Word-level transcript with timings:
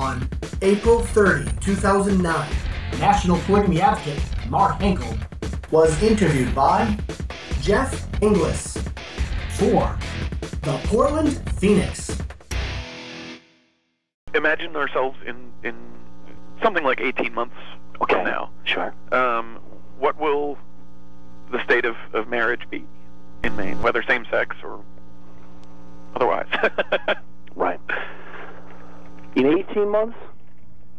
on 0.00 0.26
April 0.62 1.00
30, 1.00 1.50
2009, 1.60 2.50
National 2.98 3.38
polygamy 3.40 3.80
advocate 3.82 4.20
Mark 4.48 4.80
Henkel 4.80 5.14
was 5.70 6.02
interviewed 6.02 6.54
by 6.54 6.96
Jeff 7.60 8.08
Inglis 8.22 8.78
for 9.50 9.96
the 10.62 10.80
Portland 10.84 11.36
Phoenix. 11.58 12.16
Imagine 14.34 14.74
ourselves 14.74 15.18
in, 15.26 15.52
in 15.62 15.74
something 16.62 16.82
like 16.84 17.00
18 17.00 17.34
months 17.34 17.54
Okay. 18.00 18.14
from 18.14 18.24
now. 18.24 18.50
Sure. 18.64 18.94
Um, 19.12 19.56
what 19.98 20.18
will 20.18 20.56
the 21.52 21.62
state 21.64 21.84
of, 21.84 21.96
of 22.14 22.26
marriage 22.28 22.62
be 22.70 22.84
in 23.44 23.54
Maine, 23.56 23.80
whether 23.82 24.02
same 24.02 24.24
sex 24.30 24.56
or 24.64 24.82
otherwise? 26.16 26.48
Right. 27.56 27.80
In 29.36 29.46
18 29.46 29.88
months? 29.90 30.16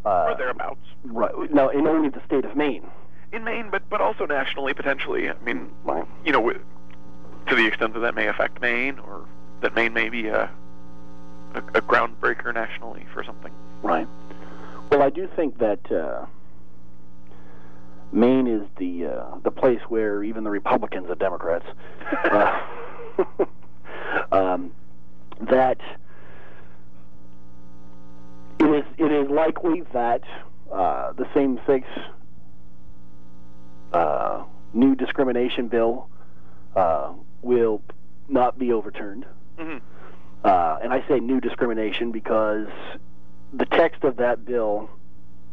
Uh, 0.06 0.30
or 0.32 0.38
thereabouts. 0.38 0.80
right. 1.06 1.32
No, 1.54 1.70
in 1.70 1.86
only 1.88 2.10
the 2.10 2.22
state 2.26 2.46
of 2.46 2.56
Maine. 2.56 2.88
In 3.32 3.44
Maine, 3.44 3.70
but, 3.70 3.88
but 3.90 4.02
also 4.02 4.26
nationally, 4.26 4.74
potentially. 4.74 5.30
I 5.30 5.34
mean, 5.44 5.70
Right. 5.84 6.06
you 6.26 6.32
know, 6.32 6.52
to 6.52 7.56
the 7.56 7.66
extent 7.68 7.94
that 7.94 8.00
that 8.00 8.16
may 8.16 8.28
affect 8.28 8.60
Maine, 8.62 9.00
or 9.00 9.26
that 9.62 9.76
Maine 9.76 9.94
may 9.94 10.10
be 10.10 10.28
a, 10.28 10.50
a, 11.54 11.60
a 11.60 11.82
groundbreaker 11.82 12.54
nationally 12.54 13.06
for 13.14 13.24
something. 13.24 13.52
Right. 13.84 14.08
Well, 14.92 15.02
I 15.04 15.10
do 15.10 15.28
think 15.36 15.60
that 15.60 15.92
uh, 15.92 16.26
Maine 18.12 18.48
is 18.48 18.64
the 18.78 19.06
uh, 19.08 19.38
the 19.44 19.52
place 19.52 19.80
where 19.88 20.24
even 20.24 20.44
the 20.44 20.50
Republicans 20.50 21.10
are 21.10 21.16
Democrats. 21.16 21.66
uh, 22.26 22.60
um, 24.32 24.72
that 25.40 25.80
it 28.62 28.70
is 28.80 28.86
it 28.98 29.12
is 29.12 29.30
likely 29.30 29.84
that 29.94 30.22
uh, 30.72 31.12
the 31.14 31.28
same-sex 31.34 31.88
uh, 33.94 34.44
new 34.74 34.96
discrimination 34.96 35.68
bill 35.68 36.08
uh, 36.76 37.12
will 37.42 37.82
not 38.30 38.58
be 38.58 38.72
overturned. 38.72 39.26
hmm 39.58 39.78
Uh, 40.44 40.80
and 40.82 40.92
I 40.94 41.08
say 41.08 41.20
new 41.20 41.40
discrimination 41.40 42.12
because 42.12 42.68
the 43.54 43.66
text 43.66 44.04
of 44.04 44.16
that 44.18 44.46
bill 44.46 44.90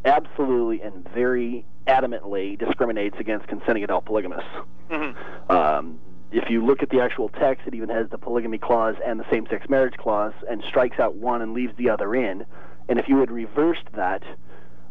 absolutely 0.05 0.81
and 0.81 1.06
very 1.11 1.64
adamantly 1.86 2.59
discriminates 2.59 3.17
against 3.19 3.48
consenting 3.48 3.84
adult 3.84 4.05
polygamists. 4.05 4.51
hmm 4.91 5.11
Um, 5.51 5.98
if 6.31 6.51
you 6.51 6.64
look 6.64 6.83
at 6.83 6.91
the 6.91 7.01
actual 7.01 7.29
text, 7.31 7.67
it 7.67 7.75
even 7.75 7.89
has 7.89 8.09
the 8.11 8.19
polygamy 8.19 8.59
clause 8.59 8.97
and 9.05 9.19
the 9.19 9.25
same-sex 9.31 9.69
marriage 9.69 9.97
clause, 9.97 10.34
and 10.48 10.62
strikes 10.69 10.98
out 11.01 11.14
one 11.17 11.41
and 11.42 11.55
leaves 11.55 11.75
the 11.77 11.89
other 11.89 12.14
in. 12.14 12.45
And 12.89 12.98
if 12.98 13.08
you 13.08 13.19
had 13.19 13.31
reversed 13.31 13.84
that 13.94 14.22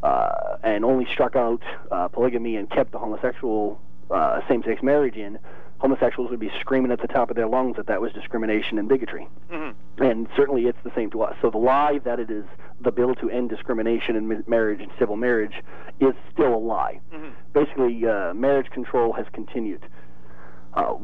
uh, 0.04 0.58
and 0.64 0.86
only 0.86 1.06
struck 1.12 1.36
out 1.36 1.64
uh, 1.92 2.08
polygamy 2.08 2.56
and 2.56 2.70
kept 2.70 2.92
the 2.92 3.00
homosexual 3.00 3.80
uh, 4.12 4.42
same-sex 4.48 4.84
marriage 4.84 5.16
in, 5.16 5.40
homosexuals 5.80 6.30
would 6.32 6.40
be 6.40 6.52
screaming 6.60 6.92
at 6.92 7.02
the 7.02 7.08
top 7.08 7.30
of 7.30 7.36
their 7.36 7.48
lungs 7.48 7.76
that 7.78 7.88
that 7.88 8.02
was 8.02 8.12
discrimination 8.14 8.80
and 8.80 8.88
bigotry 8.90 9.28
hmm 9.52 9.70
and 10.00 10.28
certainly 10.36 10.68
it's 10.68 10.78
the 10.84 10.92
same 10.96 11.10
to 11.10 11.24
us. 11.24 11.36
So 11.42 11.50
the 11.50 11.58
lie 11.58 12.00
that 12.04 12.20
it 12.20 12.30
is 12.30 12.46
the 12.82 12.92
bill 12.92 13.16
to 13.16 13.32
end 13.32 13.50
discrimination 13.50 14.16
in 14.16 14.44
marriage 14.46 14.80
and 14.80 14.92
civil 15.00 15.16
marriage 15.16 15.56
is 16.00 16.14
still 16.32 16.54
a 16.54 16.58
lie. 16.58 17.00
hmm 17.12 17.30
Basically, 17.54 18.06
uh, 18.08 18.34
marriage 18.36 18.70
control 18.70 19.14
has 19.14 19.26
continued. 19.34 19.84
Uh, 20.76 20.96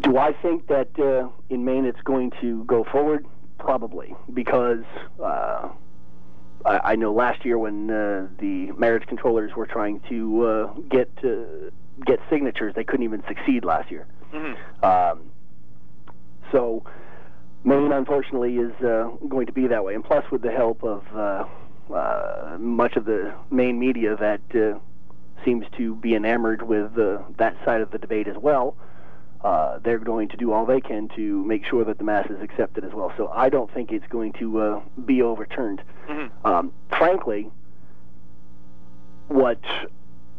do 0.00 0.18
I 0.18 0.32
think 0.34 0.66
that 0.68 0.88
uh, 0.98 1.28
in 1.48 1.64
Maine 1.64 1.86
it's 1.86 2.02
going 2.02 2.32
to 2.42 2.64
go 2.64 2.84
forward? 2.84 3.26
Probably, 3.60 4.14
because 4.32 4.84
uh, 5.22 5.68
I, 6.64 6.80
I 6.84 6.96
know 6.96 7.12
last 7.12 7.44
year 7.44 7.58
when 7.58 7.90
uh, 7.90 8.26
the 8.38 8.72
marriage 8.72 9.06
controllers 9.06 9.54
were 9.54 9.66
trying 9.66 10.00
to 10.08 10.46
uh, 10.46 10.72
get 10.90 11.10
uh, 11.22 11.70
get 12.04 12.20
signatures, 12.30 12.74
they 12.74 12.84
couldn't 12.84 13.04
even 13.04 13.22
succeed 13.28 13.64
last 13.64 13.90
year. 13.90 14.06
hmm 14.32 14.54
Um, 14.84 15.30
so 16.50 16.84
Maine, 17.64 17.92
unfortunately, 17.92 18.56
is 18.56 18.72
uh, 18.82 19.10
going 19.28 19.46
to 19.46 19.52
be 19.52 19.66
that 19.66 19.84
way. 19.84 19.94
And 19.94 20.02
plus, 20.02 20.24
with 20.30 20.42
the 20.42 20.50
help 20.50 20.82
of 20.82 21.04
uh, 21.14 21.44
uh, 21.94 22.56
much 22.58 22.96
of 22.96 23.04
the 23.04 23.34
Maine 23.50 23.78
media 23.78 24.16
that 24.16 24.40
uh, 24.54 24.78
seems 25.44 25.66
to 25.76 25.94
be 25.96 26.14
enamored 26.14 26.62
with 26.62 26.98
uh, 26.98 27.18
that 27.36 27.56
side 27.64 27.82
of 27.82 27.90
the 27.90 27.98
debate 27.98 28.26
as 28.26 28.36
well, 28.36 28.76
uh, 28.78 28.84
they're 29.82 29.98
going 29.98 30.28
to 30.28 30.36
do 30.36 30.52
all 30.52 30.66
they 30.66 30.80
can 30.80 31.08
to 31.16 31.44
make 31.44 31.64
sure 31.64 31.84
that 31.84 31.98
the 31.98 32.04
masses 32.04 32.38
accept 32.42 32.76
it 32.78 32.84
as 32.84 32.92
well. 32.92 33.12
So 33.16 33.28
I 33.28 33.48
don't 33.48 33.72
think 33.72 33.92
it's 33.92 34.06
going 34.08 34.32
to 34.34 34.60
uh, 34.60 34.80
be 35.04 35.22
overturned. 35.22 35.82
hmm 36.06 36.26
Um, 36.44 36.72
frankly, 36.90 37.50
what 39.28 39.60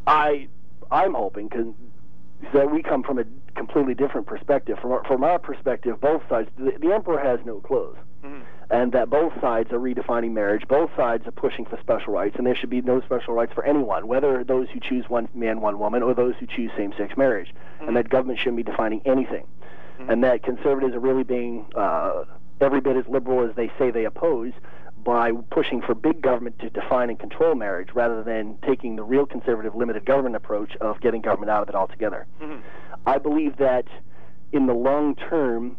I 0.07 0.47
I'm 0.91 1.13
hoping 1.13 1.49
can, 1.49 1.73
is 2.41 2.49
that 2.53 2.69
we 2.71 2.83
come 2.83 3.01
from 3.03 3.17
a 3.17 3.23
completely 3.55 3.93
different 3.93 4.27
perspective. 4.27 4.77
From 4.81 4.91
our, 4.91 5.03
from 5.05 5.23
our 5.23 5.39
perspective, 5.39 5.99
both 6.01 6.21
sides, 6.29 6.49
the, 6.57 6.73
the 6.79 6.93
emperor 6.93 7.19
has 7.19 7.39
no 7.45 7.59
clothes, 7.61 7.97
hmm 8.23 8.41
and 8.71 8.91
that 8.93 9.09
both 9.09 9.33
sides 9.41 9.71
are 9.71 9.79
redefining 9.79 10.31
marriage. 10.31 10.67
Both 10.67 10.91
sides 10.95 11.27
are 11.27 11.31
pushing 11.31 11.65
for 11.65 11.77
special 11.81 12.13
rights, 12.13 12.35
and 12.37 12.47
there 12.47 12.55
should 12.55 12.69
be 12.69 12.81
no 12.81 13.01
special 13.01 13.33
rights 13.33 13.51
for 13.53 13.63
anyone, 13.65 14.07
whether 14.07 14.43
those 14.43 14.69
who 14.69 14.79
choose 14.79 15.09
one 15.09 15.27
man, 15.33 15.59
one 15.61 15.77
woman, 15.77 16.01
or 16.03 16.13
those 16.13 16.35
who 16.39 16.47
choose 16.47 16.71
same-sex 16.77 17.17
marriage. 17.17 17.53
And 17.81 17.95
that 17.97 18.09
government 18.09 18.39
shouldn't 18.39 18.57
be 18.57 18.63
defining 18.63 19.01
anything, 19.05 19.45
and 20.07 20.23
that 20.23 20.43
conservatives 20.43 20.95
are 20.95 20.99
really 20.99 21.23
being 21.23 21.65
uh, 21.75 22.23
every 22.59 22.79
bit 22.81 22.95
as 22.95 23.05
liberal 23.07 23.47
as 23.47 23.55
they 23.55 23.71
say 23.77 23.91
they 23.91 24.05
oppose 24.05 24.53
by 25.03 25.31
pushing 25.49 25.81
for 25.81 25.95
big 25.95 26.21
government 26.21 26.59
to 26.59 26.69
define 26.69 27.09
and 27.09 27.19
control 27.19 27.55
marriage 27.55 27.89
rather 27.95 28.23
than 28.23 28.55
taking 28.65 28.95
the 28.97 29.03
real 29.03 29.25
conservative 29.25 29.73
limited 29.75 30.05
government 30.05 30.35
approach 30.35 30.75
of 30.79 31.01
getting 31.01 31.21
government 31.21 31.49
out 31.49 31.63
of 31.63 31.69
it 31.69 31.75
altogether. 31.75 32.27
hmm 32.39 32.57
I 33.07 33.17
believe 33.17 33.57
that 33.57 33.85
in 34.51 34.67
the 34.67 34.75
long 34.75 35.15
term, 35.15 35.75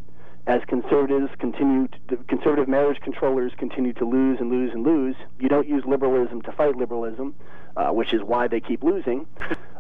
as 0.47 0.61
conservatives 0.67 1.31
continue, 1.39 1.89
to, 2.09 2.17
conservative 2.29 2.69
marriage 2.69 3.01
controllers 3.01 3.53
continue 3.57 3.93
to 3.95 4.05
lose 4.05 4.39
and 4.41 4.51
lose 4.51 4.73
and 4.73 4.83
lose, 4.85 5.15
you 5.39 5.49
don't 5.49 5.69
use 5.69 5.85
liberalism 5.87 6.43
to 6.43 6.53
fight 6.53 6.77
liberalism, 6.77 7.35
uh, 7.77 7.91
which 7.91 8.13
is 8.13 8.23
why 8.23 8.49
they 8.49 8.61
keep 8.61 8.83
losing. 8.83 9.27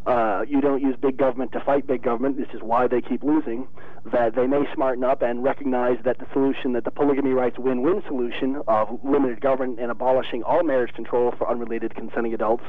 Uh, 0.06 0.44
you 0.48 0.60
don't 0.60 0.82
use 0.82 0.96
big 1.00 1.16
government 1.16 1.52
to 1.52 1.60
fight 1.60 1.86
big 1.86 2.02
government, 2.02 2.36
this 2.36 2.48
is 2.52 2.60
why 2.60 2.88
they 2.88 3.00
keep 3.00 3.22
losing. 3.22 3.68
That 4.04 4.34
they 4.34 4.48
may 4.48 4.64
smarten 4.74 5.04
up 5.04 5.22
and 5.22 5.44
recognize 5.44 5.98
that 6.04 6.18
the 6.18 6.26
solution, 6.32 6.72
that 6.72 6.84
the 6.84 6.90
polygamy 6.90 7.30
rights 7.30 7.56
win-win 7.56 8.02
solution 8.08 8.60
of 8.66 8.98
limited 9.04 9.40
government 9.40 9.78
and 9.78 9.92
abolishing 9.92 10.42
all 10.42 10.64
marriage 10.64 10.92
control 10.94 11.32
for 11.38 11.48
unrelated 11.48 11.94
consenting 11.94 12.34
adults, 12.34 12.64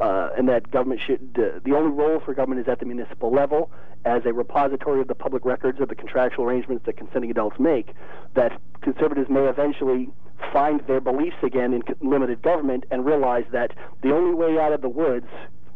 uh, 0.00 0.30
and 0.38 0.48
that 0.48 0.70
government 0.70 1.00
should, 1.04 1.36
uh, 1.36 1.58
the 1.64 1.74
only 1.74 1.90
role 1.90 2.20
for 2.20 2.32
government 2.32 2.60
is 2.60 2.68
at 2.68 2.78
the 2.78 2.86
municipal 2.86 3.32
level 3.32 3.70
as 4.04 4.22
a 4.24 4.32
repository 4.32 5.00
of 5.00 5.08
the 5.08 5.14
public 5.16 5.44
records 5.44 5.80
of 5.80 5.88
the 5.88 5.96
contractual 5.96 6.44
arrangements 6.44 6.86
that 6.86 6.96
consenting 6.96 7.30
adults 7.30 7.58
make, 7.58 7.92
that 8.34 8.60
conservatives 8.82 9.28
may 9.28 9.48
eventually 9.48 10.08
find 10.52 10.80
their 10.86 11.00
beliefs 11.00 11.36
again 11.42 11.72
in 11.72 11.82
limited 12.00 12.40
government 12.42 12.84
and 12.92 13.04
realize 13.04 13.44
that 13.50 13.72
the 14.02 14.12
only 14.14 14.34
way 14.34 14.58
out 14.60 14.72
of 14.72 14.80
the 14.80 14.88
woods 14.88 15.26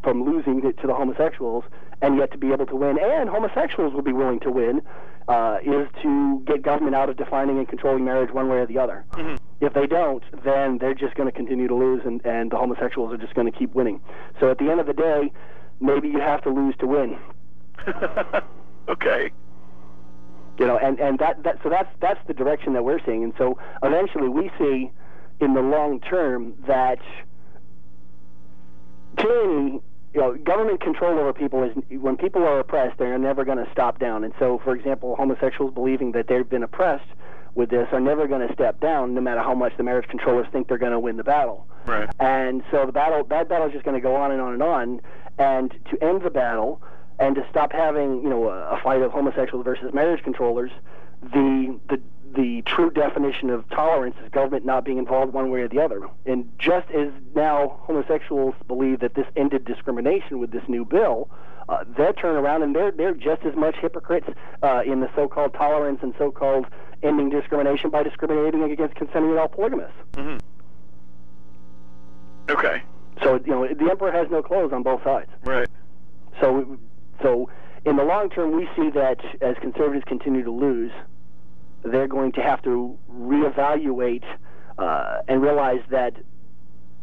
from 0.02 0.24
losing 0.24 0.64
it 0.64 0.78
to 0.80 0.86
the 0.86 0.94
homosexuals 0.94 1.64
and 2.00 2.16
yet 2.16 2.32
to 2.32 2.38
be 2.38 2.52
able 2.52 2.66
to 2.66 2.74
win, 2.74 2.98
and 3.00 3.30
homosexuals 3.30 3.94
will 3.94 4.02
be 4.02 4.12
willing 4.12 4.40
to 4.40 4.50
win, 4.50 4.82
uh, 5.28 5.58
is 5.62 5.86
to 6.02 6.42
get 6.44 6.62
government 6.62 6.96
out 6.96 7.08
of 7.08 7.16
defining 7.16 7.58
and 7.58 7.68
controlling 7.68 8.04
marriage 8.04 8.32
one 8.32 8.48
way 8.48 8.58
or 8.58 8.66
the 8.66 8.76
other. 8.78 9.04
If 9.60 9.74
they 9.74 9.86
don't, 9.86 10.24
then 10.44 10.78
they're 10.78 10.94
just 10.94 11.14
going 11.14 11.28
to 11.28 11.32
continue 11.32 11.68
to 11.68 11.74
lose, 11.74 12.02
and, 12.04 12.20
and 12.26 12.50
the 12.50 12.56
homosexuals 12.56 13.12
are 13.12 13.16
just 13.16 13.34
going 13.34 13.50
to 13.50 13.56
keep 13.56 13.72
winning. 13.74 14.00
So 14.40 14.50
at 14.50 14.58
the 14.58 14.68
end 14.68 14.80
of 14.80 14.86
the 14.86 14.92
day, 14.92 15.32
maybe 15.80 16.08
you 16.08 16.18
have 16.18 16.42
to 16.42 16.50
lose 16.50 16.74
to 16.80 16.86
win. 16.88 17.18
okay. 18.88 19.30
you 20.58 20.66
know 20.66 20.78
and 20.78 21.00
and 21.00 21.18
that 21.18 21.42
that 21.42 21.58
so 21.62 21.68
that's 21.68 21.88
that's 22.00 22.20
the 22.26 22.34
direction 22.34 22.74
that 22.74 22.84
we're 22.84 23.00
seeing 23.04 23.24
and 23.24 23.32
so 23.38 23.58
eventually 23.82 24.28
we 24.28 24.50
see 24.58 24.90
in 25.40 25.54
the 25.54 25.60
long 25.60 25.98
term 26.00 26.54
that 26.66 26.98
tyranny 29.18 29.80
you 30.14 30.20
know 30.20 30.34
government 30.34 30.80
control 30.80 31.18
over 31.18 31.32
people 31.32 31.62
is 31.62 31.72
when 32.00 32.16
people 32.16 32.42
are 32.42 32.58
oppressed 32.60 32.98
they're 32.98 33.18
never 33.18 33.44
going 33.44 33.58
to 33.64 33.70
stop 33.72 33.98
down 33.98 34.24
and 34.24 34.32
so 34.38 34.60
for 34.62 34.74
example 34.74 35.16
homosexuals 35.16 35.72
believing 35.72 36.12
that 36.12 36.26
they've 36.28 36.48
been 36.48 36.62
oppressed 36.62 37.08
with 37.54 37.70
this 37.70 37.86
are 37.92 38.00
never 38.00 38.26
going 38.26 38.46
to 38.46 38.52
step 38.54 38.80
down 38.80 39.14
no 39.14 39.20
matter 39.20 39.40
how 39.40 39.54
much 39.54 39.72
the 39.76 39.82
marriage 39.82 40.08
controllers 40.08 40.46
think 40.52 40.68
they're 40.68 40.78
going 40.78 40.92
to 40.92 41.00
win 41.00 41.16
the 41.16 41.24
battle 41.24 41.66
Right. 41.86 42.08
and 42.20 42.62
so 42.70 42.86
the 42.86 42.92
battle, 42.92 43.24
that 43.24 43.48
battle 43.48 43.66
is 43.66 43.72
just 43.72 43.84
going 43.84 43.96
to 43.96 44.00
go 44.00 44.14
on 44.14 44.30
and 44.30 44.40
on 44.40 44.52
and 44.52 44.62
on. 44.62 45.00
And 45.38 45.74
to 45.90 46.00
end 46.00 46.22
the 46.22 46.30
battle 46.30 46.80
and 47.18 47.34
to 47.34 47.44
stop 47.50 47.72
having, 47.72 48.22
you 48.22 48.28
know, 48.28 48.48
a, 48.50 48.76
a 48.76 48.80
fight 48.84 49.02
of 49.02 49.10
homosexuals 49.10 49.64
versus 49.64 49.92
marriage 49.92 50.22
controllers, 50.22 50.70
the 51.22 51.76
the 51.88 52.00
the 52.34 52.62
true 52.62 52.90
definition 52.90 53.50
of 53.50 53.68
tolerance 53.70 54.16
is 54.22 54.30
government 54.30 54.64
not 54.64 54.84
being 54.84 54.98
involved 54.98 55.32
one 55.32 55.50
way 55.50 55.60
or 55.60 55.68
the 55.68 55.80
other. 55.80 56.08
And 56.26 56.50
just 56.58 56.90
as 56.90 57.08
now 57.34 57.80
homosexuals 57.82 58.54
believe 58.66 59.00
that 59.00 59.14
this 59.14 59.26
ended 59.36 59.64
discrimination 59.64 60.38
with 60.38 60.50
this 60.50 60.62
new 60.68 60.84
bill, 60.84 61.30
uh, 61.68 61.84
they 61.96 62.12
turn 62.12 62.36
around 62.36 62.62
and 62.62 62.74
they're 62.74 62.90
they're 62.90 63.14
just 63.14 63.42
as 63.42 63.54
much 63.54 63.76
hypocrites 63.76 64.28
uh, 64.62 64.82
in 64.84 65.00
the 65.00 65.10
so-called 65.14 65.54
tolerance 65.54 66.00
and 66.02 66.14
so-called 66.18 66.66
ending 67.02 67.30
discrimination 67.30 67.90
by 67.90 68.02
discriminating 68.02 68.62
against 68.62 68.94
consenting 68.94 69.30
adult 69.32 69.52
polygamists. 69.52 69.96
hmm 70.14 70.36
Okay. 72.50 72.82
So 73.22 73.40
you 73.44 73.52
know 73.52 73.66
the 73.66 73.90
emperor 73.90 74.10
has 74.10 74.28
no 74.30 74.42
clothes 74.42 74.72
on 74.72 74.82
both 74.82 75.02
sides. 75.04 75.30
Right. 75.44 75.68
So 76.40 76.78
so 77.22 77.48
in 77.84 77.96
the 77.96 78.04
long 78.04 78.30
term, 78.30 78.56
we 78.56 78.68
see 78.76 78.90
that 78.90 79.20
as 79.40 79.56
conservatives 79.60 80.04
continue 80.06 80.42
to 80.44 80.50
lose, 80.50 80.92
they're 81.84 82.08
going 82.08 82.32
to 82.32 82.42
have 82.42 82.62
to 82.62 82.98
reevaluate 83.10 84.24
uh, 84.78 85.22
and 85.28 85.42
realize 85.42 85.82
that 85.90 86.14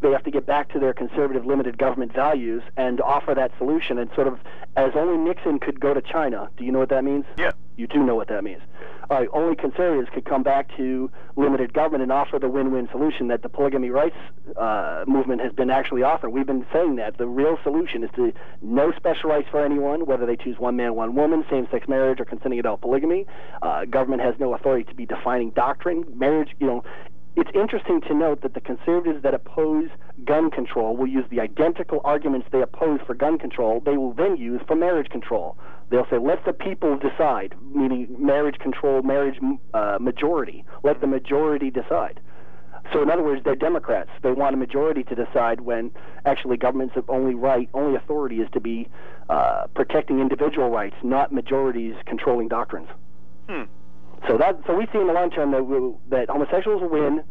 they 0.02 0.12
have 0.12 0.24
to 0.24 0.32
get 0.32 0.46
back 0.46 0.72
to 0.72 0.80
their 0.80 0.94
conservative 0.94 1.46
limited 1.46 1.78
government 1.78 2.14
values 2.14 2.64
and 2.78 3.02
offer 3.02 3.34
that 3.36 3.52
solution. 3.58 3.98
And 3.98 4.10
sort 4.16 4.28
of 4.28 4.40
as 4.76 4.92
only 4.96 5.18
Nixon 5.18 5.60
could 5.60 5.80
go 5.80 5.94
to 5.94 6.02
China. 6.02 6.50
Do 6.58 6.64
you 6.64 6.72
know 6.72 6.80
what 6.80 6.90
that 6.90 7.04
means? 7.04 7.26
Yeah. 7.38 7.52
You 7.76 7.88
do 7.88 8.04
know 8.04 8.16
what 8.16 8.30
that 8.30 8.44
means. 8.44 8.62
All 9.10 9.18
right, 9.18 9.30
only 9.34 9.56
conservatives 9.56 10.08
could 10.14 10.26
come 10.26 10.44
back 10.44 10.70
to 10.78 11.10
limited 11.36 11.74
government 11.74 12.04
and 12.04 12.12
offer 12.12 12.38
the 12.38 12.48
win-win 12.48 12.88
solution 12.92 13.28
that 13.30 13.42
the 13.42 13.50
polygamy 13.50 13.90
rights 13.90 14.16
uh, 14.56 15.04
movement 15.08 15.42
has 15.42 15.52
been 15.52 15.72
actually 15.72 16.04
offering. 16.04 16.32
We've 16.32 16.46
been 16.46 16.64
saying 16.72 16.98
that 16.98 17.18
the 17.18 17.26
real 17.26 17.58
solution 17.64 18.04
is 18.04 18.12
to 18.18 18.32
no 18.62 18.92
special 18.96 19.32
rights 19.32 19.48
for 19.50 19.66
anyone, 19.66 20.06
whether 20.06 20.28
they 20.28 20.36
choose 20.36 20.60
one 20.60 20.76
man, 20.76 20.94
one 20.94 21.16
woman, 21.16 21.44
same-sex 21.50 21.88
marriage, 21.88 22.20
or 22.20 22.26
consenting 22.26 22.60
adult 22.60 22.82
polygamy. 22.82 23.26
Uh, 23.64 23.86
government 23.86 24.22
has 24.22 24.36
no 24.40 24.54
authority 24.54 24.84
to 24.84 24.94
be 24.94 25.08
defining 25.08 25.50
doctrine. 25.52 26.06
Marriage, 26.14 26.50
you 26.60 26.68
know, 26.68 26.84
it's 27.36 27.52
interesting 27.54 28.02
to 28.02 28.14
note 28.14 28.42
that 28.42 28.54
the 28.54 28.62
conservatives 28.62 29.24
that 29.24 29.34
oppose 29.34 29.90
gun 30.26 30.52
control 30.52 30.98
will 30.98 31.08
use 31.08 31.26
the 31.30 31.40
identical 31.40 32.02
arguments 32.04 32.48
they 32.52 32.62
oppose 32.62 33.00
for 33.06 33.14
gun 33.14 33.38
control, 33.38 33.82
they 33.86 33.98
will 33.98 34.14
then 34.14 34.36
use 34.38 34.62
for 34.68 34.76
marriage 34.76 35.10
control. 35.10 35.58
They'll 35.90 36.08
say, 36.10 36.18
let 36.18 36.46
the 36.46 36.54
people 36.54 36.98
decide, 36.98 37.56
meaning 37.74 38.08
marriage 38.20 38.60
control, 38.60 39.02
marriage 39.02 39.40
uh, 39.74 39.98
majority. 40.00 40.66
Let 40.84 41.02
the 41.02 41.08
majority 41.08 41.72
decide. 41.72 42.20
So 42.94 43.02
in 43.04 43.10
other 43.10 43.24
words, 43.24 43.44
they're 43.44 43.56
Democrats. 43.56 44.10
They 44.22 44.32
want 44.32 44.56
a 44.56 44.58
majority 44.58 45.04
to 45.04 45.16
decide 45.16 45.62
when 45.62 45.92
actually 46.26 46.58
government's 46.58 46.96
only 47.08 47.36
right, 47.36 47.70
only 47.74 47.96
authority 47.96 48.42
is 48.42 48.50
to 48.54 48.60
be 48.60 48.88
uh, 49.30 49.68
protecting 49.76 50.20
individual 50.20 50.70
rights, 50.70 50.96
not 51.04 51.32
majorities 51.32 51.96
controlling 52.06 52.48
doctrines. 52.48 52.90
Hmm. 53.48 53.64
So 54.28 54.38
that 54.38 54.60
so 54.68 54.76
we 54.76 54.86
see 54.92 55.00
in 55.00 55.08
the 55.08 55.14
long 55.14 55.32
term 55.32 55.52
that 55.52 55.66
we, 55.66 55.94
that 56.10 56.30
homosexuals 56.30 56.82
will 56.82 56.90
win, 56.90 57.24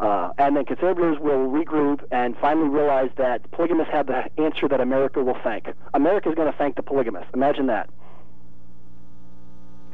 uh, 0.00 0.30
and 0.38 0.56
then 0.56 0.64
conservatives 0.64 1.18
will 1.20 1.48
regroup 1.48 2.04
and 2.10 2.36
finally 2.40 2.68
realize 2.68 3.10
that 3.16 3.50
polygamists 3.50 3.92
have 3.92 4.06
the 4.06 4.24
answer 4.40 4.68
that 4.68 4.80
America 4.80 5.22
will 5.22 5.38
thank. 5.42 5.66
America 5.94 6.28
is 6.28 6.34
going 6.34 6.50
to 6.50 6.56
thank 6.56 6.76
the 6.76 6.82
polygamists. 6.82 7.30
Imagine 7.34 7.66
that. 7.66 7.90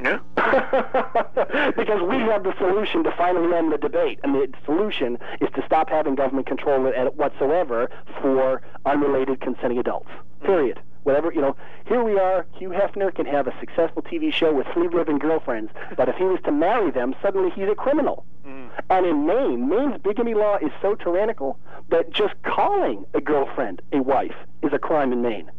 Yeah. 0.01 0.19
because 1.77 2.01
we 2.01 2.17
have 2.17 2.43
the 2.43 2.53
solution 2.57 3.03
to 3.03 3.11
finally 3.17 3.55
end 3.55 3.71
the 3.71 3.77
debate, 3.77 4.19
and 4.23 4.35
the 4.35 4.47
solution 4.65 5.17
is 5.39 5.49
to 5.55 5.63
stop 5.65 5.89
having 5.89 6.15
government 6.15 6.47
control 6.47 6.83
whatsoever 7.15 7.89
for 8.21 8.61
unrelated 8.85 9.39
consenting 9.39 9.79
adults. 9.79 10.09
Period. 10.43 10.81
Whatever 11.05 11.31
you 11.31 11.39
know, 11.39 11.55
here 11.87 12.03
we 12.03 12.17
are. 12.17 12.47
Hugh 12.57 12.69
Hefner 12.69 13.13
can 13.13 13.27
have 13.27 13.45
a 13.45 13.53
successful 13.59 14.01
TV 14.01 14.33
show 14.33 14.51
with 14.51 14.65
three 14.73 14.87
living 14.87 15.19
girlfriends, 15.19 15.71
but 15.95 16.09
if 16.09 16.15
he 16.15 16.23
was 16.23 16.39
to 16.45 16.51
marry 16.51 16.89
them, 16.89 17.15
suddenly 17.21 17.51
he's 17.51 17.69
a 17.69 17.75
criminal. 17.75 18.25
Mm. 18.43 18.69
And 18.89 19.05
in 19.05 19.27
Maine, 19.27 19.69
Maine's 19.69 20.01
bigamy 20.01 20.33
law 20.33 20.57
is 20.57 20.71
so 20.81 20.95
tyrannical 20.95 21.59
that 21.89 22.09
just 22.11 22.33
calling 22.41 23.05
a 23.13 23.21
girlfriend 23.21 23.83
a 23.93 24.01
wife 24.01 24.33
is 24.63 24.73
a 24.73 24.79
crime 24.79 25.13
in 25.13 25.21
Maine. 25.21 25.51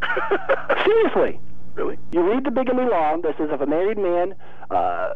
Seriously. 0.84 1.38
Really? 1.74 1.98
You 2.12 2.22
read 2.22 2.44
the 2.44 2.50
bigamy 2.50 2.84
law 2.84 3.18
that 3.18 3.36
says 3.36 3.50
if 3.52 3.60
a 3.60 3.66
married 3.66 3.98
man 3.98 4.34
uh, 4.70 5.12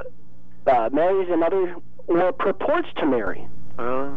uh, 0.67 0.91
marries 0.93 1.29
another 1.31 1.75
or 2.07 2.33
purports 2.33 2.89
to 2.99 3.07
marry, 3.07 3.49
Uh, 3.79 4.11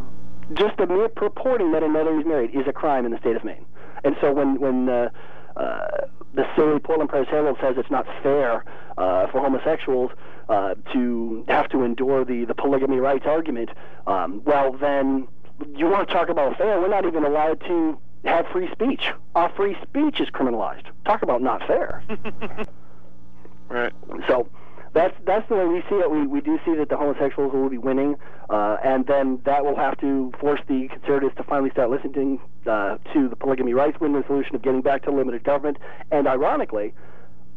just 0.53 0.75
the 0.75 0.87
mere 0.87 1.07
purporting 1.07 1.71
that 1.71 1.83
another 1.83 2.19
is 2.19 2.25
married 2.25 2.51
is 2.53 2.67
a 2.67 2.73
crime 2.73 3.05
in 3.05 3.11
the 3.11 3.17
state 3.19 3.37
of 3.37 3.45
Maine. 3.45 3.65
And 4.03 4.15
so 4.21 4.31
when 4.31 4.59
when 4.59 4.89
uh, 4.89 5.09
uh, 5.55 5.87
the 6.33 6.45
silly 6.55 6.79
Portland 6.79 7.09
Press 7.09 7.27
Herald 7.29 7.57
says 7.61 7.75
it's 7.77 7.91
not 7.91 8.05
fair 8.23 8.63
uh, 8.97 9.27
for 9.27 9.41
homosexuals 9.41 10.11
uh, 10.49 10.75
to 10.93 11.45
have 11.47 11.69
to 11.69 11.83
endure 11.83 12.25
the, 12.25 12.45
the 12.45 12.55
polygamy 12.55 12.97
rights 12.97 13.25
argument, 13.25 13.69
um, 14.07 14.41
well 14.45 14.71
then 14.73 15.27
you 15.75 15.87
want 15.87 16.07
to 16.07 16.13
talk 16.13 16.29
about 16.29 16.57
fair? 16.57 16.79
We're 16.79 16.87
not 16.87 17.05
even 17.05 17.23
allowed 17.23 17.59
to 17.61 17.97
have 18.25 18.47
free 18.47 18.69
speech. 18.71 19.01
Our 19.35 19.51
free 19.55 19.75
speech 19.81 20.19
is 20.19 20.29
criminalized. 20.29 20.85
Talk 21.05 21.21
about 21.21 21.41
not 21.41 21.65
fair. 21.67 22.03
right. 23.69 23.93
So 24.27 24.47
that's 24.93 25.15
that's 25.25 25.47
the 25.47 25.55
way 25.55 25.65
we 25.65 25.81
see 25.89 25.95
it. 25.95 26.11
We 26.11 26.27
we 26.27 26.41
do 26.41 26.59
see 26.65 26.75
that 26.75 26.89
the 26.89 26.97
homosexuals 26.97 27.53
will 27.53 27.69
be 27.69 27.77
winning, 27.77 28.15
uh, 28.49 28.77
and 28.83 29.05
then 29.07 29.41
that 29.45 29.63
will 29.63 29.75
have 29.75 29.97
to 29.99 30.31
force 30.39 30.59
the 30.67 30.87
conservatives 30.89 31.35
to 31.37 31.43
finally 31.43 31.71
start 31.71 31.89
listening 31.89 32.39
uh, 32.67 32.97
to 33.13 33.29
the 33.29 33.35
polygamy 33.35 33.73
rights 33.73 33.99
win-win 33.99 34.23
solution 34.27 34.55
of 34.55 34.61
getting 34.61 34.81
back 34.81 35.03
to 35.03 35.11
limited 35.11 35.43
government. 35.43 35.77
And 36.11 36.27
ironically, 36.27 36.93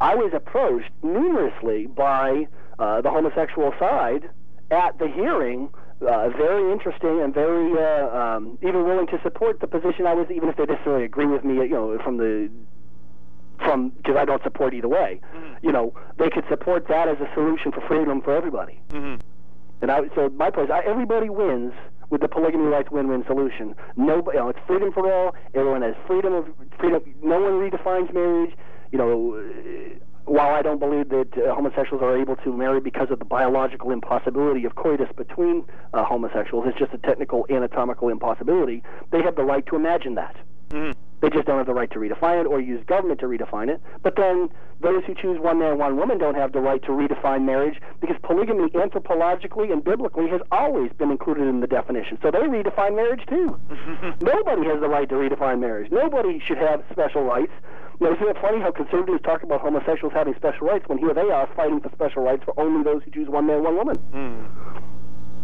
I 0.00 0.14
was 0.14 0.32
approached 0.32 0.90
numerously 1.02 1.86
by 1.86 2.46
uh, 2.78 3.00
the 3.00 3.10
homosexual 3.10 3.72
side 3.78 4.30
at 4.70 4.98
the 4.98 5.08
hearing. 5.08 5.70
Uh, 6.00 6.28
very 6.30 6.70
interesting 6.72 7.22
and 7.22 7.32
very 7.32 7.72
uh, 7.78 8.08
um, 8.14 8.58
even 8.62 8.84
willing 8.84 9.06
to 9.06 9.18
support 9.22 9.60
the 9.60 9.66
position 9.66 10.06
I 10.06 10.12
was, 10.12 10.26
even 10.30 10.48
if 10.50 10.56
they 10.56 10.64
didn't 10.64 10.78
necessarily 10.78 11.04
agree 11.04 11.26
with 11.26 11.44
me, 11.44 11.54
you 11.54 11.68
know, 11.68 11.98
from 12.02 12.18
the 12.18 12.50
from 13.58 13.90
because 13.90 14.16
I 14.16 14.24
don't 14.24 14.42
support 14.42 14.74
either 14.74 14.88
way. 14.88 15.20
You 15.62 15.72
know, 15.72 15.94
they 16.18 16.30
could 16.30 16.44
support 16.48 16.88
that 16.88 17.08
as 17.08 17.18
a 17.20 17.28
solution 17.34 17.72
for 17.72 17.80
freedom 17.82 18.20
for 18.22 18.34
everybody. 18.36 18.80
hmm 18.90 19.16
And 19.80 19.90
I, 19.90 20.02
so 20.14 20.28
my 20.30 20.50
point 20.50 20.70
is, 20.70 20.72
I, 20.72 20.80
everybody 20.88 21.28
wins 21.30 21.72
with 22.10 22.20
the 22.20 22.28
polygamy 22.28 22.66
rights 22.66 22.90
win-win 22.90 23.24
solution. 23.26 23.74
Nobody, 23.96 24.36
you 24.38 24.42
know, 24.44 24.48
it's 24.50 24.58
freedom 24.66 24.92
for 24.92 25.10
all. 25.12 25.34
Everyone 25.54 25.82
has 25.82 25.94
freedom 26.06 26.32
of 26.34 26.46
freedom. 26.78 27.02
No 27.22 27.40
one 27.40 27.52
redefines 27.54 28.12
marriage. 28.12 28.54
You 28.92 28.98
know, 28.98 29.42
while 30.26 30.54
I 30.54 30.62
don't 30.62 30.78
believe 30.78 31.08
that 31.10 31.28
uh, 31.36 31.54
homosexuals 31.54 32.02
are 32.02 32.16
able 32.16 32.36
to 32.36 32.52
marry 32.52 32.80
because 32.80 33.10
of 33.10 33.18
the 33.18 33.24
biological 33.24 33.90
impossibility 33.90 34.64
of 34.64 34.74
coitus 34.76 35.08
between 35.16 35.64
uh, 35.92 36.04
homosexuals, 36.04 36.64
it's 36.68 36.78
just 36.78 36.92
a 36.94 36.98
technical 36.98 37.46
anatomical 37.50 38.08
impossibility. 38.08 38.82
They 39.10 39.22
have 39.22 39.36
the 39.36 39.44
right 39.44 39.66
to 39.66 39.76
imagine 39.76 40.14
that. 40.14 40.34
They 41.24 41.30
just 41.30 41.46
don't 41.46 41.56
have 41.56 41.66
the 41.66 41.72
right 41.72 41.90
to 41.92 41.98
redefine 41.98 42.42
it 42.42 42.46
or 42.46 42.60
use 42.60 42.84
government 42.84 43.18
to 43.20 43.26
redefine 43.26 43.70
it. 43.70 43.80
But 44.02 44.16
then 44.16 44.50
those 44.82 45.04
who 45.06 45.14
choose 45.14 45.40
one 45.40 45.58
man, 45.58 45.78
one 45.78 45.96
woman 45.96 46.18
don't 46.18 46.34
have 46.34 46.52
the 46.52 46.60
right 46.60 46.82
to 46.82 46.88
redefine 46.88 47.46
marriage 47.46 47.80
because 48.02 48.16
polygamy 48.22 48.68
anthropologically 48.72 49.72
and 49.72 49.82
biblically 49.82 50.28
has 50.28 50.42
always 50.52 50.92
been 50.92 51.10
included 51.10 51.48
in 51.48 51.60
the 51.60 51.66
definition. 51.66 52.18
So 52.22 52.30
they 52.30 52.40
redefine 52.40 52.94
marriage 52.94 53.22
too. 53.26 53.58
Nobody 54.20 54.68
has 54.68 54.82
the 54.82 54.88
right 54.88 55.08
to 55.08 55.14
redefine 55.14 55.60
marriage. 55.60 55.90
Nobody 55.90 56.42
should 56.46 56.58
have 56.58 56.84
special 56.92 57.22
rights. 57.24 57.52
You 58.00 58.08
know, 58.08 58.16
isn't 58.16 58.28
it 58.28 58.36
funny 58.42 58.60
how 58.60 58.72
conservatives 58.72 59.22
talk 59.24 59.42
about 59.42 59.62
homosexuals 59.62 60.12
having 60.12 60.34
special 60.34 60.66
rights 60.66 60.84
when 60.88 60.98
here 60.98 61.14
they 61.14 61.30
are 61.30 61.48
fighting 61.56 61.80
for 61.80 61.88
special 61.94 62.22
rights 62.22 62.42
for 62.44 62.52
only 62.60 62.84
those 62.84 63.02
who 63.02 63.10
choose 63.12 63.30
one 63.30 63.46
man, 63.46 63.62
one 63.62 63.76
woman? 63.76 63.96
Mm. 64.12 64.83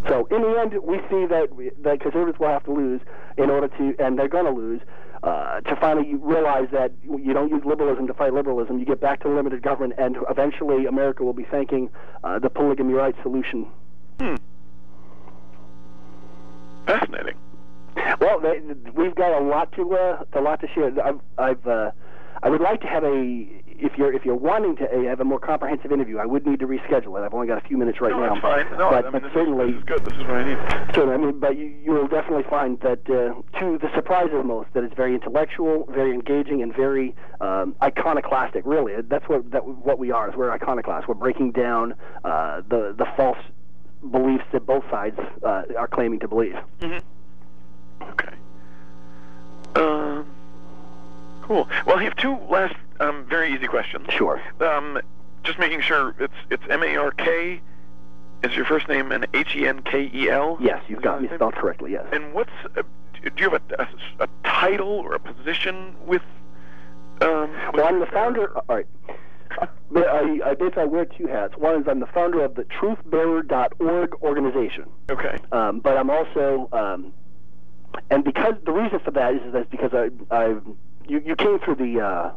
So 0.08 0.26
in 0.30 0.42
the 0.42 0.58
end, 0.58 0.74
we 0.82 0.98
see 1.10 1.26
that 1.26 1.48
that 1.82 2.00
conservatives 2.00 2.38
will 2.38 2.48
have 2.48 2.64
to 2.64 2.72
lose 2.72 3.00
in 3.36 3.50
order 3.50 3.68
to, 3.68 3.94
and 3.98 4.18
they're 4.18 4.28
going 4.28 4.46
to 4.46 4.50
lose, 4.50 4.80
uh, 5.22 5.60
to 5.60 5.76
finally 5.76 6.14
realize 6.14 6.68
that 6.72 6.92
you 7.02 7.32
don't 7.32 7.50
use 7.50 7.62
liberalism 7.64 8.06
to 8.06 8.14
fight 8.14 8.32
liberalism. 8.32 8.78
You 8.78 8.86
get 8.86 9.00
back 9.00 9.20
to 9.22 9.28
limited 9.28 9.62
government, 9.62 9.94
and 9.98 10.16
eventually 10.30 10.86
America 10.86 11.22
will 11.22 11.34
be 11.34 11.44
thanking 11.44 11.90
uh, 12.24 12.38
the 12.38 12.48
polygamy 12.48 12.94
rights 12.94 13.18
solution. 13.22 13.66
Hmm. 14.18 14.36
Fascinating. 16.86 17.36
Well, 18.20 18.40
they, 18.40 18.60
we've 18.94 19.14
got 19.14 19.40
a 19.40 19.44
lot 19.44 19.72
to 19.72 19.94
uh, 19.94 20.24
a 20.32 20.40
lot 20.40 20.60
to 20.60 20.68
share. 20.68 20.92
I've, 21.04 21.20
I've 21.38 21.66
uh, 21.66 21.90
I 22.42 22.48
would 22.48 22.60
like 22.60 22.80
to 22.80 22.86
have 22.86 23.04
a 23.04 23.46
if 23.82 23.96
you're 23.96 24.12
if 24.12 24.24
you're 24.24 24.34
wanting 24.34 24.76
to 24.76 24.84
uh, 24.84 25.08
have 25.08 25.20
a 25.20 25.24
more 25.24 25.38
comprehensive 25.38 25.92
interview, 25.92 26.18
I 26.18 26.26
would 26.26 26.46
need 26.46 26.60
to 26.60 26.66
reschedule 26.66 27.18
it. 27.18 27.24
I've 27.24 27.34
only 27.34 27.46
got 27.46 27.62
a 27.62 27.66
few 27.66 27.76
minutes 27.76 28.00
right 28.00 28.10
no, 28.10 28.20
now. 28.20 28.34
that's 28.34 28.40
fine. 28.40 28.78
No, 28.78 28.90
but, 28.90 29.06
I 29.06 29.10
mean, 29.10 29.12
but 29.12 29.22
this, 29.22 29.32
certainly. 29.32 29.64
is, 29.64 29.72
this 29.72 29.78
is 29.78 29.84
good. 29.84 30.04
This 30.04 30.14
is 30.14 30.20
what 30.20 30.30
I 30.30 30.44
need. 30.44 30.94
So 30.94 31.12
I 31.12 31.16
mean, 31.16 31.38
but 31.38 31.56
you, 31.56 31.66
you 31.66 31.92
will 31.92 32.08
definitely 32.08 32.44
find 32.48 32.78
that, 32.80 33.00
uh, 33.08 33.58
to 33.58 33.78
the 33.78 33.90
surprise 33.94 34.28
of 34.32 34.44
most, 34.44 34.72
that 34.74 34.84
it's 34.84 34.94
very 34.94 35.14
intellectual, 35.14 35.86
very 35.90 36.12
engaging, 36.12 36.62
and 36.62 36.74
very 36.74 37.14
um, 37.40 37.74
iconoclastic. 37.82 38.64
Really, 38.64 38.94
that's 39.02 39.28
what 39.28 39.50
that 39.50 39.66
what 39.66 39.98
we 39.98 40.10
are. 40.10 40.30
Is 40.30 40.36
we're 40.36 40.50
iconoclasts. 40.50 41.08
We're 41.08 41.14
breaking 41.14 41.52
down 41.52 41.94
uh, 42.24 42.62
the 42.68 42.94
the 42.96 43.06
false 43.16 43.38
beliefs 44.10 44.44
that 44.52 44.64
both 44.64 44.84
sides 44.90 45.18
uh, 45.42 45.64
are 45.78 45.88
claiming 45.88 46.20
to 46.20 46.28
believe. 46.28 46.56
hmm 46.80 46.98
Okay. 48.02 48.34
Um. 49.76 50.26
Cool. 51.50 51.68
Well, 51.84 51.98
I 51.98 52.04
have 52.04 52.14
two 52.14 52.38
last 52.48 52.76
um, 53.00 53.26
very 53.28 53.52
easy 53.52 53.66
questions. 53.66 54.06
Sure. 54.10 54.40
Um, 54.60 55.00
just 55.42 55.58
making 55.58 55.80
sure 55.80 56.14
it's 56.20 56.32
it's 56.48 56.62
M 56.70 56.84
A 56.84 56.94
R 56.94 57.10
K 57.10 57.60
is 58.44 58.54
your 58.54 58.64
first 58.64 58.86
name 58.88 59.10
and 59.10 59.26
H 59.34 59.56
E 59.56 59.66
N 59.66 59.82
K 59.82 60.08
E 60.14 60.30
L. 60.30 60.58
Yes, 60.60 60.80
you've 60.86 61.02
got 61.02 61.20
me 61.20 61.28
spelled 61.34 61.56
correctly. 61.56 61.90
Yes. 61.90 62.06
And 62.12 62.32
what's 62.34 62.52
uh, 62.76 62.82
do 63.24 63.30
you 63.36 63.50
have 63.50 63.60
a, 63.68 63.82
a, 63.82 64.24
a 64.26 64.28
title 64.44 64.86
or 64.86 65.14
a 65.14 65.18
position 65.18 65.96
with? 66.06 66.22
Um, 67.20 67.50
with 67.50 67.74
Well, 67.74 67.86
I'm 67.88 67.98
the 67.98 68.06
founder. 68.06 68.56
All 68.56 68.64
right. 68.68 68.86
Uh, 69.60 69.66
but 69.90 70.06
I, 70.06 70.50
I 70.50 70.54
basically 70.54 70.86
wear 70.86 71.04
two 71.04 71.26
hats. 71.26 71.56
One 71.56 71.82
is 71.82 71.88
I'm 71.88 71.98
the 71.98 72.06
founder 72.06 72.44
of 72.44 72.54
the 72.54 72.62
TruthBearer.org 72.62 74.22
organization. 74.22 74.84
Okay. 75.10 75.36
Um, 75.50 75.80
but 75.80 75.96
I'm 75.96 76.10
also 76.10 76.68
um, 76.70 77.12
and 78.08 78.22
because 78.22 78.54
the 78.64 78.70
reason 78.70 79.00
for 79.00 79.10
that 79.10 79.34
is 79.34 79.52
that's 79.52 79.68
because 79.68 79.90
I 79.92 80.10
I 80.32 80.54
you 81.10 81.22
you 81.26 81.36
came 81.36 81.58
through 81.58 81.76
the 81.76 82.00
uh, 82.00 82.32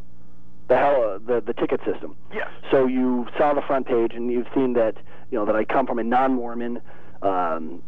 the 0.67 0.77
hell 0.77 1.19
the 1.25 1.41
the 1.41 1.53
ticket 1.53 1.79
system. 1.85 2.15
Yes. 2.33 2.49
So 2.71 2.85
you 2.87 3.27
saw 3.37 3.53
the 3.53 3.61
front 3.61 3.87
page 3.87 4.13
and 4.13 4.31
you've 4.31 4.47
seen 4.53 4.73
that 4.73 4.95
you 5.31 5.37
know 5.37 5.45
that 5.45 5.55
I 5.55 5.63
come 5.63 5.85
from 5.85 5.99
a 5.99 6.03
non-Mormon, 6.03 6.81
um, 7.21 7.81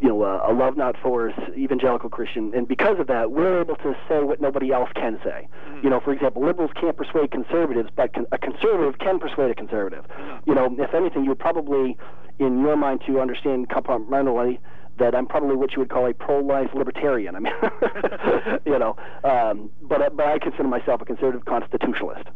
you 0.00 0.08
know, 0.08 0.22
a, 0.22 0.50
a 0.50 0.52
love 0.52 0.76
not 0.76 0.96
force 0.96 1.34
evangelical 1.56 2.08
Christian, 2.08 2.52
and 2.54 2.66
because 2.66 2.98
of 2.98 3.06
that, 3.08 3.32
we're 3.32 3.60
able 3.60 3.76
to 3.76 3.94
say 4.08 4.22
what 4.22 4.40
nobody 4.40 4.72
else 4.72 4.90
can 4.94 5.20
say. 5.22 5.46
You 5.82 5.90
know, 5.90 6.00
for 6.00 6.12
example, 6.12 6.44
liberals 6.44 6.70
can't 6.74 6.96
persuade 6.96 7.30
conservatives, 7.30 7.90
but 7.94 8.12
con- 8.14 8.26
a 8.32 8.38
conservative 8.38 8.98
can 8.98 9.18
persuade 9.18 9.50
a 9.50 9.54
conservative. 9.54 10.04
You 10.46 10.54
know, 10.54 10.74
if 10.78 10.94
anything, 10.94 11.24
you 11.24 11.30
would 11.30 11.38
probably, 11.38 11.96
in 12.38 12.60
your 12.60 12.76
mind, 12.76 13.02
to 13.06 13.20
understand 13.20 13.68
compartmentally 13.68 14.58
that 15.00 15.14
I'm 15.14 15.26
probably 15.26 15.56
what 15.56 15.72
you 15.72 15.80
would 15.80 15.90
call 15.90 16.06
a 16.06 16.14
pro-life 16.14 16.70
libertarian. 16.74 17.34
I 17.34 17.40
mean, 17.40 17.52
you 18.64 18.78
know, 18.78 18.96
um, 19.24 19.70
but 19.82 20.16
but 20.16 20.26
I 20.26 20.38
consider 20.38 20.68
myself 20.68 21.00
a 21.00 21.04
conservative 21.04 21.44
constitutionalist. 21.44 22.28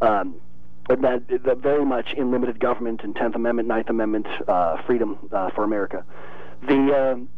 Um, 0.00 0.36
and 0.88 1.02
that, 1.02 1.22
that 1.44 1.58
very 1.58 1.84
much 1.84 2.12
in 2.14 2.30
limited 2.30 2.60
government 2.60 3.00
and 3.04 3.16
Tenth 3.16 3.34
Amendment, 3.34 3.68
Ninth 3.68 3.88
Amendment 3.88 4.26
uh, 4.46 4.82
freedom 4.82 5.18
uh, 5.32 5.50
for 5.50 5.64
America. 5.64 6.04
The 6.66 7.12
um, 7.12 7.28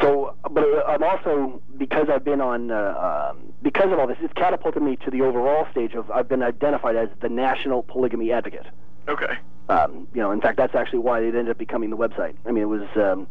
so, 0.00 0.36
but 0.50 0.64
uh, 0.64 0.84
I'm 0.86 1.02
also 1.02 1.60
because 1.76 2.08
I've 2.08 2.24
been 2.24 2.40
on 2.40 2.70
uh, 2.70 3.32
um, 3.32 3.52
because 3.62 3.92
of 3.92 3.98
all 3.98 4.06
this, 4.06 4.16
it's 4.20 4.32
catapulted 4.34 4.82
me 4.82 4.96
to 5.04 5.10
the 5.10 5.20
overall 5.22 5.66
stage 5.70 5.94
of 5.94 6.10
I've 6.10 6.28
been 6.28 6.42
identified 6.42 6.96
as 6.96 7.08
the 7.20 7.28
national 7.28 7.82
polygamy 7.82 8.32
advocate. 8.32 8.66
Okay. 9.08 9.38
Um, 9.70 10.08
you 10.12 10.20
know, 10.20 10.32
in 10.32 10.40
fact, 10.40 10.56
that's 10.56 10.74
actually 10.74 10.98
why 10.98 11.20
it 11.20 11.26
ended 11.28 11.50
up 11.50 11.58
becoming 11.58 11.90
the 11.90 11.96
website. 11.96 12.34
I 12.44 12.50
mean, 12.50 12.64
it 12.64 12.66
was 12.66 12.88
um, 12.96 13.28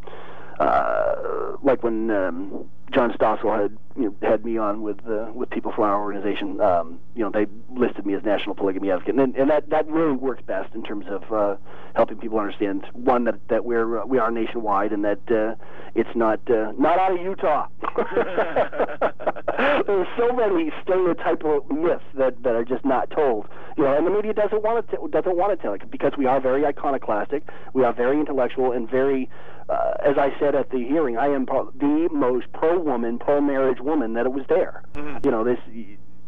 uh, 0.60 1.58
like 1.62 1.84
when 1.84 2.10
um, 2.12 2.69
John 2.91 3.12
Stossel 3.13 3.62
had 3.62 3.77
you 3.96 4.05
know, 4.05 4.27
had 4.27 4.46
me 4.46 4.58
on 4.58 4.81
with 4.81 5.00
uh, 5.08 5.31
with 5.34 5.50
people 5.50 5.72
from 5.72 5.84
our 5.84 6.01
organization. 6.01 6.62
Um, 6.62 7.00
you 7.15 7.24
know, 7.24 7.31
they 7.31 7.48
listed 7.75 8.05
me 8.05 8.13
as 8.13 8.24
national 8.24 8.55
polygamy 8.55 8.91
advocate, 8.91 9.15
and, 9.15 9.36
and 9.36 9.50
that 9.50 9.69
that 9.69 9.88
really 9.88 10.15
works 10.15 10.41
best 10.46 10.74
in 10.74 10.84
terms 10.84 11.05
of 11.10 11.31
uh, 11.31 11.55
helping 11.96 12.17
people 12.17 12.39
understand 12.39 12.86
one 12.93 13.25
that 13.25 13.36
that 13.50 13.65
we're 13.65 14.00
uh, 14.00 14.05
we 14.05 14.17
are 14.17 14.31
nationwide, 14.31 14.91
and 14.91 15.03
that 15.03 15.31
uh, 15.31 15.55
it's 15.96 16.15
not 16.15 16.39
uh, 16.50 16.72
not 16.77 16.98
out 16.98 17.12
of 17.12 17.22
Utah. 17.22 17.67
There's 19.86 20.08
so 20.17 20.31
many 20.34 20.72
stereotypical 20.86 21.69
myths 21.69 22.03
that, 22.15 22.41
that 22.43 22.55
are 22.55 22.63
just 22.63 22.86
not 22.86 23.10
told, 23.10 23.48
you 23.77 23.84
know, 23.84 23.98
and 23.98 24.05
the 24.05 24.12
media 24.12 24.34
doesn't 24.34 24.63
want 24.63 24.89
to 24.89 25.08
doesn't 25.10 25.36
want 25.36 25.58
to 25.58 25.62
tell 25.62 25.74
it 25.74 25.89
because 25.89 26.13
we 26.17 26.25
are 26.25 26.39
very 26.39 26.65
iconoclastic, 26.65 27.43
we 27.74 27.84
are 27.84 27.93
very 27.93 28.19
intellectual, 28.19 28.72
and 28.72 28.89
very, 28.89 29.29
uh, 29.67 29.93
as 30.03 30.17
I 30.17 30.34
said 30.39 30.55
at 30.55 30.69
the 30.69 30.77
hearing, 30.77 31.17
I 31.17 31.27
am 31.27 31.46
pro- 31.46 31.72
the 31.72 32.08
most 32.12 32.51
pro-woman, 32.80 33.20
pro-marriage 33.20 33.80
woman 33.80 34.14
that 34.14 34.26
it 34.26 34.32
was 34.32 34.46
there. 34.48 34.84
You 35.24 35.32
know, 35.32 35.44
this 35.44 35.60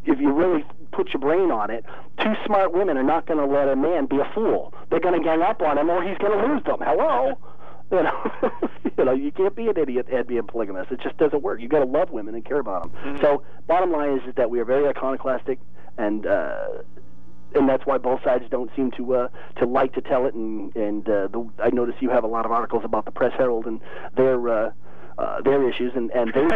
if 0.03 0.19
you 0.19 0.31
really 0.31 0.65
put 0.91 1.13
your 1.13 1.19
brain 1.19 1.51
on 1.51 1.69
it, 1.69 1.85
two 2.19 2.33
smart 2.45 2.73
women 2.73 2.97
are 2.97 3.03
not 3.03 3.27
going 3.27 3.39
to 3.39 3.45
let 3.45 3.67
a 3.67 3.75
man 3.75 4.07
be 4.07 4.17
a 4.17 4.29
fool. 4.33 4.73
They're 4.89 4.99
going 4.99 5.19
to 5.19 5.23
gang 5.23 5.41
up 5.41 5.61
on 5.61 5.77
him, 5.77 5.89
or 5.89 6.03
he's 6.03 6.17
going 6.17 6.37
to 6.37 6.53
lose 6.53 6.63
them. 6.63 6.79
Hello. 6.81 7.37
You 7.91 8.03
know, 8.03 8.31
you 8.97 9.03
know, 9.03 9.11
you 9.11 9.33
can't 9.33 9.53
be 9.53 9.67
an 9.67 9.77
idiot 9.77 10.07
and 10.09 10.25
be 10.25 10.37
a 10.37 10.43
polygamist. 10.43 10.93
It 10.93 11.01
just 11.01 11.17
doesn't 11.17 11.43
work. 11.43 11.59
You 11.59 11.67
got 11.67 11.79
to 11.79 11.85
love 11.85 12.09
women 12.09 12.35
and 12.35 12.45
care 12.45 12.59
about 12.59 12.83
them. 12.83 13.17
So, 13.19 13.43
bottom 13.67 13.91
line 13.91 14.17
is, 14.17 14.29
is 14.29 14.35
that 14.35 14.49
we 14.49 14.61
are 14.61 14.63
very 14.63 14.87
iconoclastic, 14.87 15.59
and 15.97 16.25
uh, 16.25 16.67
and 17.53 17.67
that's 17.67 17.85
why 17.85 17.97
both 17.97 18.23
sides 18.23 18.45
don't 18.49 18.71
seem 18.77 18.91
to 18.91 19.15
uh, 19.15 19.27
to 19.57 19.65
like 19.65 19.91
to 19.95 20.01
tell 20.01 20.25
it. 20.25 20.33
And 20.33 20.73
and 20.73 21.05
uh, 21.09 21.27
the, 21.27 21.49
I 21.61 21.69
notice 21.71 21.95
you 21.99 22.09
have 22.11 22.23
a 22.23 22.27
lot 22.27 22.45
of 22.45 22.53
articles 22.53 22.83
about 22.85 23.03
the 23.03 23.11
Press 23.11 23.33
Herald 23.37 23.65
and 23.65 23.81
their 24.15 24.47
uh, 24.47 24.71
uh, 25.17 25.41
their 25.41 25.67
issues, 25.69 25.91
and 25.95 26.09
and 26.11 26.33
they 26.33 26.47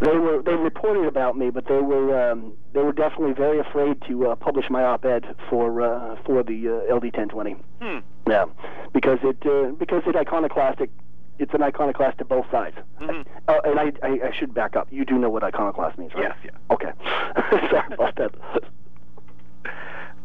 they 0.00 0.16
were 0.16 0.42
they 0.42 0.54
reported 0.54 1.04
about 1.06 1.36
me, 1.36 1.50
but 1.50 1.66
they 1.66 1.80
were 1.80 2.30
um, 2.30 2.52
they 2.72 2.80
were 2.82 2.92
definitely 2.92 3.32
very 3.34 3.58
afraid 3.58 4.00
to 4.08 4.28
uh, 4.28 4.34
publish 4.36 4.68
my 4.70 4.82
op-ed 4.82 5.24
for 5.48 5.80
uh, 5.82 6.16
for 6.24 6.42
the 6.42 6.68
uh, 6.68 6.94
LD 6.94 7.04
1020. 7.14 7.56
Hmm. 7.80 7.98
Yeah, 8.28 8.46
because 8.92 9.18
it 9.22 9.38
uh, 9.46 9.72
because 9.72 10.02
it 10.06 10.16
iconoclastic. 10.16 10.90
It's 11.38 11.54
an 11.54 11.62
iconoclast 11.62 12.18
to 12.18 12.26
both 12.26 12.44
sides. 12.50 12.76
Mhm. 13.00 13.24
Uh, 13.48 13.60
and 13.64 13.80
I, 13.80 13.92
I 14.02 14.28
I 14.28 14.32
should 14.38 14.52
back 14.52 14.76
up. 14.76 14.88
You 14.90 15.06
do 15.06 15.18
know 15.18 15.30
what 15.30 15.42
iconoclast 15.42 15.96
means, 15.96 16.12
right? 16.14 16.24
Yes, 16.24 16.36
yes. 16.44 16.54
Okay. 16.70 16.92
Sorry 17.70 17.94
about 17.94 18.14
that. 18.16 18.34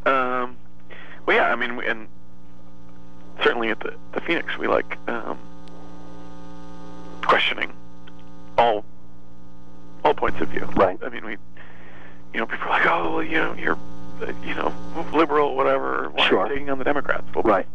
Um, 0.06 0.58
well, 1.26 1.38
yeah, 1.38 1.52
I 1.52 1.56
mean, 1.56 1.80
and 1.84 2.08
certainly 3.42 3.70
at 3.70 3.80
the, 3.80 3.96
the 4.14 4.20
Phoenix, 4.22 4.58
we 4.58 4.68
like 4.68 4.98
um, 5.08 5.40
questioning 7.26 7.72
all 8.58 8.86
all 10.04 10.14
points 10.14 10.40
of 10.42 10.50
view. 10.50 10.66
Right. 10.76 11.00
I 11.04 11.10
mean, 11.10 11.26
we, 11.26 11.32
you 12.34 12.40
know, 12.40 12.46
people 12.46 12.68
are 12.68 12.70
like, 12.80 12.86
oh, 12.86 13.16
well, 13.16 13.24
you 13.24 13.38
know, 13.40 13.54
you're, 13.56 13.78
uh, 14.22 14.32
you 14.46 14.54
know, 14.54 14.72
liberal, 15.14 15.56
whatever. 15.56 16.10
Why 16.14 16.28
Sure. 16.28 16.40
are 16.42 16.48
you 16.48 16.54
taking 16.54 16.70
on 16.70 16.78
the 16.78 16.84
Democrats? 16.84 17.26
Well, 17.34 17.44
Right. 17.44 17.66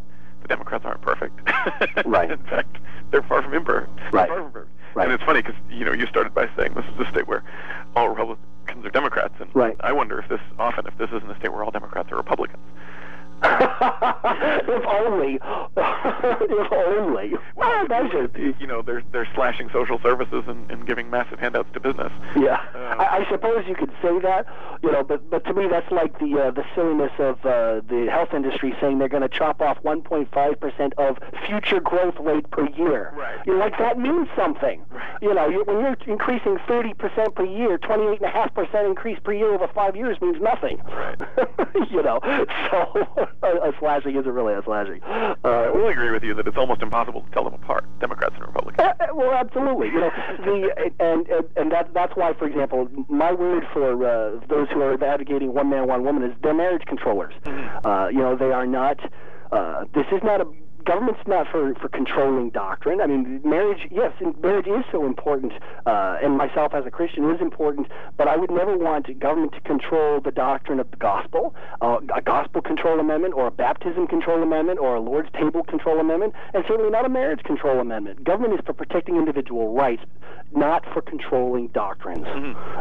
The 0.43 0.49
Democrats 0.49 0.85
aren't 0.85 1.03
perfect. 1.03 1.39
Right. 2.07 2.31
In 2.31 2.39
fact, 2.45 2.77
they're 3.11 3.23
far 3.23 3.43
from 3.43 3.53
imperfect. 3.55 3.91
Right. 4.13 4.29
Far 4.29 4.43
from 4.43 4.53
perfect. 4.53 4.71
Right. 4.95 5.05
And 5.05 5.13
it's 5.13 5.23
funny 5.25 5.43
because 5.43 5.57
you 5.71 5.85
know 5.85 5.93
you 5.93 6.07
started 6.07 6.33
by 6.35 6.49
saying 6.57 6.75
this 6.75 6.85
is 6.87 7.07
a 7.07 7.11
state 7.11 7.27
where 7.29 7.43
all 7.97 8.09
Republicans 8.09 8.85
are 8.85 8.91
Democrats, 8.91 9.35
and 9.41 9.49
Right. 9.55 9.77
I 9.81 9.93
wonder 9.93 10.19
if 10.21 10.29
this 10.29 10.41
often 10.59 10.87
if 10.87 10.97
this 10.99 11.09
isn't 11.11 11.31
a 11.31 11.37
state 11.37 11.53
where 11.53 11.63
all 11.65 11.71
Democrats 11.71 12.11
are 12.13 12.17
Republicans. 12.17 12.63
if 13.43 14.87
only. 14.87 15.39
if 15.77 16.73
only. 16.73 17.33
Well, 17.57 17.85
imagine. 17.87 18.31
you- 18.37 18.55
you 18.61 18.67
know 18.67 18.83
they're 18.83 19.03
they're 19.13 19.29
slashing 19.35 19.71
social 19.73 19.99
services 20.03 20.45
and, 20.47 20.71
and 20.71 20.87
giving 20.87 21.09
massive 21.11 21.39
handouts 21.39 21.69
to 21.75 21.81
business. 21.81 22.13
Yeah, 22.37 22.59
Uh, 22.75 22.79
I, 22.99 23.19
I 23.25 23.27
suppose 23.31 23.65
you 23.67 23.75
could 23.75 23.91
say 24.03 24.19
that, 24.21 24.47
you 24.83 24.91
know, 24.93 25.03
but 25.03 25.29
but 25.31 25.45
to 25.47 25.55
me 25.55 25.67
that's 25.71 25.91
like 25.91 26.19
the 26.19 26.39
uh, 26.39 26.51
the 26.51 26.65
silliness 26.75 27.13
of 27.19 27.37
uh, 27.47 27.81
the 27.89 28.09
health 28.11 28.35
industry 28.35 28.75
saying 28.81 28.99
they're 28.99 29.09
going 29.09 29.23
to 29.23 29.29
chop 29.29 29.61
off 29.63 29.79
1.5 29.83 30.61
percent 30.61 30.93
of 30.99 31.19
future 31.47 31.81
growth 31.81 32.17
rate 32.21 32.51
per 32.51 32.69
year. 32.71 33.13
Right. 33.17 33.39
You're 33.47 33.57
like 33.59 33.79
that 33.79 33.99
means 33.99 34.29
something. 34.37 34.85
Right. 34.91 35.23
You 35.23 35.33
know, 35.35 35.49
you, 35.49 35.65
when 35.65 35.81
you're 35.81 35.97
increasing 36.07 36.59
30 36.69 36.95
percent 36.95 37.35
per 37.35 37.45
year, 37.45 37.79
28.5 37.79 38.55
percent 38.55 38.87
increase 38.87 39.19
per 39.23 39.33
year 39.33 39.55
over 39.55 39.69
five 39.75 39.97
years 39.97 40.21
means 40.21 40.37
nothing. 40.41 40.79
Right. 40.89 41.21
you 41.91 42.03
know, 42.03 42.21
so 42.71 43.29
a, 43.43 43.69
a 43.69 43.73
slashing 43.79 44.17
isn't 44.17 44.31
really 44.33 44.55
a 44.55 44.63
slashing. 44.65 45.01
I 45.03 45.35
Uh, 45.45 45.71
will 45.75 45.89
agree 45.89 46.11
with 46.11 46.23
you 46.23 46.35
that 46.35 46.47
it's 46.47 46.57
almost 46.57 46.83
impossible 46.83 47.23
to 47.23 47.31
tell 47.31 47.45
them 47.45 47.55
apart, 47.55 47.85
Democrats 48.01 48.35
and 48.37 48.47
Republicans. 48.47 48.81
uh, 48.81 48.93
uh, 49.05 49.07
well, 49.15 49.33
absolutely. 49.33 49.89
You 49.89 50.01
know, 50.01 50.11
the 50.45 50.93
and 51.01 51.27
and, 51.29 51.45
and 51.57 51.73
that 51.73 51.93
that's 51.95 52.15
why, 52.17 52.33
for 52.35 52.47
example, 52.47 52.89
my 53.09 53.33
word 53.33 53.65
for 53.73 53.93
uh, 54.05 54.41
those 54.49 54.69
who 54.71 54.81
are 54.83 54.95
advocating 55.03 55.53
one 55.55 55.71
man, 55.71 55.87
one 55.87 56.05
woman 56.05 56.23
is 56.23 56.35
they're 56.43 56.55
marriage 56.55 56.85
controllers. 56.87 57.35
Uh, 57.85 58.09
you 58.11 58.19
know, 58.19 58.37
they 58.37 58.53
are 58.53 58.67
not. 58.67 58.99
Uh, 59.53 59.85
this 59.95 60.07
is 60.13 60.23
not 60.23 60.41
a 60.41 60.47
government's 60.85 61.21
not 61.27 61.47
for 61.51 61.75
for 61.75 61.89
controlling 61.89 62.51
doctrine. 62.51 63.01
I 63.01 63.07
mean, 63.07 63.41
marriage, 63.45 63.87
yes, 63.91 64.13
and 64.21 64.39
marriage 64.41 64.67
is 64.67 64.85
so 64.91 65.07
important, 65.07 65.53
uh, 65.87 66.19
and 66.23 66.37
myself 66.37 66.75
as 66.75 66.87
a 66.87 66.91
Christian 66.91 67.31
is 67.31 67.41
important. 67.41 67.89
But 68.17 68.29
I 68.29 68.37
would 68.37 68.51
never 68.51 68.77
want 68.77 69.19
government 69.19 69.53
to 69.53 69.61
control 69.61 70.21
the 70.21 70.31
doctrine 70.31 70.81
of 70.81 70.91
the 70.91 70.97
gospel, 70.97 71.55
uh, 71.81 71.99
a 72.15 72.21
gospel 72.21 72.63
control 72.63 73.01
amendment, 73.01 73.35
or 73.35 73.47
a 73.47 73.51
baptism 73.51 74.07
control 74.07 74.43
amendment, 74.43 74.79
or 74.79 74.97
a 74.97 75.01
Lord's 75.01 75.31
table 75.33 75.63
control 75.65 75.99
amendment, 76.01 76.35
and 76.55 76.65
certainly 76.67 76.91
not 76.91 77.05
a 77.05 77.09
marriage 77.09 77.43
control 77.43 77.81
amendment. 77.81 78.25
Government 78.25 78.55
is 78.55 78.61
for 78.67 78.73
protecting 78.73 79.17
individual 79.17 79.73
rights, 79.75 80.03
not 80.55 80.85
for 80.93 81.01
controlling 81.03 81.69
doctrines. 81.69 82.27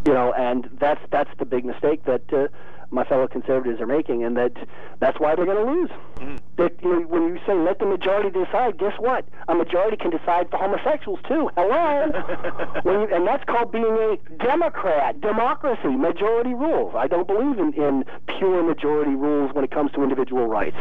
You 0.05 0.13
know, 0.13 0.33
and 0.33 0.69
that's 0.79 1.01
that's 1.11 1.31
the 1.37 1.45
big 1.45 1.65
mistake 1.65 2.05
that. 2.05 2.33
Uh, 2.33 2.47
my 2.91 3.03
fellow 3.03 3.27
conservatives 3.27 3.79
are 3.79 3.87
making, 3.87 4.23
and 4.23 4.35
that 4.37 4.53
that's 4.99 5.19
why 5.19 5.35
they're 5.35 5.45
going 5.45 5.65
to 5.65 5.71
lose. 5.71 6.39
That 6.57 6.73
you 6.81 7.01
know, 7.01 7.07
when 7.07 7.23
you 7.23 7.39
say 7.45 7.53
let 7.53 7.79
the 7.79 7.85
majority 7.85 8.29
decide, 8.29 8.77
guess 8.77 8.93
what? 8.99 9.25
A 9.47 9.55
majority 9.55 9.97
can 9.97 10.11
decide 10.11 10.49
for 10.49 10.57
homosexuals 10.57 11.19
too. 11.27 11.49
Hello, 11.55 12.11
you, 12.85 13.15
and 13.15 13.27
that's 13.27 13.43
called 13.45 13.71
being 13.71 13.85
a 13.85 14.17
Democrat. 14.43 15.21
Democracy, 15.21 15.89
majority 15.89 16.53
rules. 16.53 16.93
I 16.95 17.07
don't 17.07 17.27
believe 17.27 17.59
in, 17.59 17.73
in 17.73 18.05
pure 18.37 18.63
majority 18.63 19.15
rules 19.15 19.53
when 19.53 19.63
it 19.63 19.71
comes 19.71 19.91
to 19.93 20.03
individual 20.03 20.47
rights. 20.47 20.77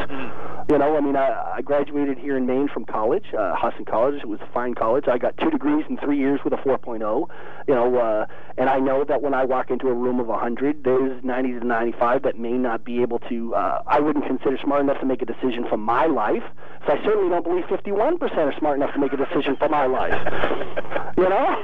You 0.70 0.78
know, 0.78 0.96
I 0.96 1.00
mean, 1.00 1.16
I, 1.16 1.56
I 1.56 1.62
graduated 1.62 2.18
here 2.18 2.36
in 2.36 2.46
Maine 2.46 2.68
from 2.68 2.84
college, 2.84 3.26
uh, 3.38 3.54
Husson 3.54 3.84
College. 3.84 4.20
It 4.22 4.28
was 4.28 4.40
a 4.40 4.52
fine 4.52 4.74
college. 4.74 5.04
I 5.08 5.18
got 5.18 5.36
two 5.38 5.50
degrees 5.50 5.84
in 5.88 5.98
three 5.98 6.18
years 6.18 6.40
with 6.44 6.52
a 6.52 6.56
4.0. 6.56 7.28
You 7.66 7.74
know, 7.74 7.96
uh, 7.96 8.26
and 8.56 8.68
I 8.68 8.78
know 8.78 9.04
that 9.04 9.22
when 9.22 9.34
I 9.34 9.44
walk 9.44 9.70
into 9.70 9.88
a 9.88 9.94
room 9.94 10.20
of 10.20 10.26
100, 10.26 10.84
there's 10.84 11.22
90 11.22 11.60
to 11.60 11.66
95 11.66 11.97
that 11.98 12.38
may 12.38 12.52
not 12.52 12.84
be 12.84 13.02
able 13.02 13.18
to. 13.28 13.54
Uh, 13.54 13.82
I 13.86 14.00
wouldn't 14.00 14.26
consider 14.26 14.56
smart 14.62 14.80
enough 14.82 15.00
to 15.00 15.06
make 15.06 15.22
a 15.22 15.26
decision 15.26 15.66
for 15.68 15.76
my 15.76 16.06
life. 16.06 16.42
So 16.86 16.92
I 16.92 17.04
certainly 17.04 17.28
don't 17.28 17.44
believe 17.44 17.64
51% 17.64 18.20
are 18.36 18.58
smart 18.58 18.76
enough 18.76 18.94
to 18.94 19.00
make 19.00 19.12
a 19.12 19.16
decision 19.16 19.56
for 19.56 19.68
my 19.68 19.86
life. 19.86 20.14
You 21.18 21.28
know. 21.28 21.56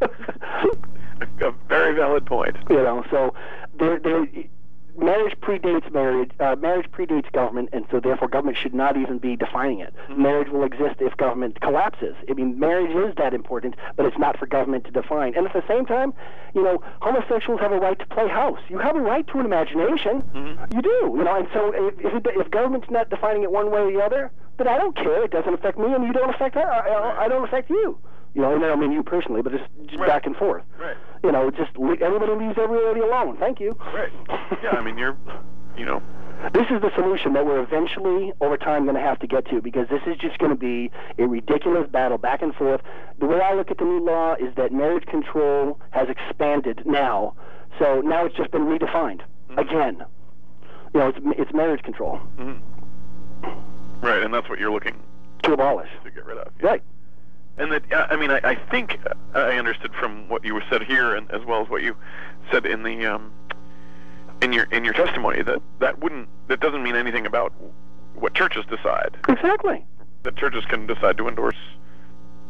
a 0.00 1.52
very 1.68 1.94
valid 1.94 2.24
point. 2.26 2.56
you 2.70 2.76
know 2.76 3.04
so 3.10 3.34
there 3.78 3.98
there 4.00 4.26
marriage 4.96 5.34
predates 5.40 5.90
marriage. 5.92 6.30
Uh, 6.40 6.56
marriage 6.56 6.90
predates 6.90 7.30
government, 7.32 7.68
and 7.72 7.84
so 7.90 8.00
therefore 8.00 8.28
government 8.28 8.56
should 8.60 8.74
not 8.74 8.96
even 8.96 9.18
be 9.18 9.36
defining 9.36 9.80
it. 9.80 9.94
Mm-hmm. 10.08 10.22
Marriage 10.22 10.48
will 10.50 10.64
exist 10.64 10.96
if 11.00 11.16
government 11.16 11.60
collapses. 11.60 12.14
I 12.28 12.34
mean, 12.34 12.58
marriage 12.58 12.94
is 12.94 13.14
that 13.16 13.34
important, 13.34 13.74
but 13.96 14.06
it's 14.06 14.18
not 14.18 14.38
for 14.38 14.46
government 14.46 14.84
to 14.84 14.90
define. 14.90 15.34
And 15.36 15.46
at 15.46 15.52
the 15.52 15.64
same 15.68 15.86
time, 15.86 16.12
you 16.54 16.62
know, 16.62 16.82
homosexuals 17.00 17.60
have 17.60 17.72
a 17.72 17.78
right 17.78 17.98
to 17.98 18.06
play 18.06 18.28
house. 18.28 18.60
You 18.68 18.78
have 18.78 18.96
a 18.96 19.00
right 19.00 19.26
to 19.28 19.38
an 19.38 19.46
imagination. 19.46 20.22
Mm-hmm. 20.34 20.76
You 20.76 20.82
do. 20.82 21.14
You 21.18 21.24
know, 21.24 21.36
and 21.36 21.48
so 21.52 21.72
if 21.74 21.94
if, 22.00 22.14
it, 22.14 22.26
if 22.36 22.50
government's 22.50 22.90
not 22.90 23.10
defining 23.10 23.42
it 23.42 23.50
one 23.52 23.70
way 23.70 23.80
or 23.80 23.92
the 23.92 24.00
other, 24.02 24.30
then 24.58 24.68
I 24.68 24.78
don't 24.78 24.96
care. 24.96 25.24
It 25.24 25.30
doesn't 25.30 25.52
affect 25.54 25.78
me, 25.78 25.92
and 25.92 26.04
you 26.04 26.12
don't 26.12 26.34
affect 26.34 26.54
her. 26.54 26.70
I, 26.70 26.88
I, 26.88 27.24
I 27.24 27.28
don't 27.28 27.44
affect 27.44 27.70
you. 27.70 27.98
You 28.34 28.40
know, 28.40 28.54
and 28.54 28.64
I 28.64 28.68
don't 28.68 28.80
mean 28.80 28.92
you 28.92 29.02
personally, 29.02 29.42
but 29.42 29.52
just, 29.52 29.64
just 29.86 29.98
Right. 29.98 30.08
back 30.08 30.24
and 30.24 30.34
forth. 30.34 30.62
Right. 30.80 30.96
You 31.22 31.30
know, 31.32 31.50
just 31.50 31.70
everybody 32.00 32.32
leaves 32.32 32.58
everybody 32.58 33.00
alone. 33.00 33.36
Thank 33.38 33.60
you. 33.60 33.76
Right. 33.94 34.10
Yeah, 34.62 34.70
I 34.70 34.82
mean, 34.82 34.98
you're, 34.98 35.16
you 35.76 35.84
know, 35.84 36.02
This 36.52 36.66
is 36.70 36.80
the 36.80 36.90
solution 36.96 37.32
that 37.34 37.46
we're 37.46 37.62
eventually, 37.62 38.32
over 38.40 38.56
time, 38.56 38.84
going 38.84 38.96
to 38.96 39.00
have 39.00 39.18
to 39.20 39.26
get 39.28 39.46
to 39.50 39.60
because 39.62 39.88
this 39.88 40.02
is 40.06 40.16
just 40.16 40.38
going 40.38 40.50
to 40.50 40.56
be 40.56 40.90
a 41.18 41.26
ridiculous 41.26 41.88
battle 41.88 42.18
back 42.18 42.42
and 42.42 42.52
forth. 42.54 42.80
The 43.20 43.26
way 43.26 43.40
I 43.40 43.54
look 43.54 43.70
at 43.70 43.78
the 43.78 43.84
new 43.84 44.04
law 44.04 44.34
is 44.34 44.54
that 44.56 44.72
marriage 44.72 45.06
control 45.06 45.78
has 45.90 46.08
expanded 46.08 46.82
now, 46.84 47.34
so 47.78 48.00
now 48.00 48.24
it's 48.26 48.36
just 48.36 48.50
been 48.50 48.62
redefined 48.62 49.20
again. 49.56 50.04
You 50.94 51.00
know, 51.00 51.08
it's, 51.08 51.18
it's 51.38 51.52
marriage 51.54 51.82
control 51.82 52.20
mhm. 52.38 52.58
right, 54.02 54.22
and 54.22 54.34
that's 54.34 54.48
what 54.48 54.58
you're 54.58 54.72
looking 54.72 55.00
to 55.44 55.52
abolish. 55.52 55.88
to 56.04 56.10
get 56.10 56.26
rid 56.26 56.38
of. 56.38 56.52
Right. 56.60 56.82
And 57.58 57.70
that, 57.72 57.82
I 58.10 58.16
mean, 58.16 58.30
I, 58.30 58.40
I 58.42 58.54
think 58.54 58.98
I 59.34 59.58
understood 59.58 59.94
from 59.94 60.28
what 60.28 60.44
you 60.44 60.60
said 60.70 60.82
here, 60.82 61.14
and 61.14 61.30
as 61.30 61.44
well 61.44 61.62
as 61.62 61.68
what 61.68 61.82
you 61.82 61.96
said 62.50 62.64
in 62.64 62.82
the 62.82 63.06
um, 63.06 63.32
in 64.40 64.52
your 64.52 64.64
in 64.64 64.84
your 64.84 64.94
testimony, 64.94 65.42
that 65.42 65.60
that 65.78 65.98
wouldn't 66.00 66.28
that 66.48 66.60
doesn't 66.60 66.82
mean 66.82 66.96
anything 66.96 67.26
about 67.26 67.52
what 68.14 68.34
churches 68.34 68.64
decide. 68.70 69.16
Exactly. 69.28 69.84
That 70.22 70.36
churches 70.36 70.64
can 70.64 70.86
decide 70.86 71.18
to 71.18 71.28
endorse 71.28 71.56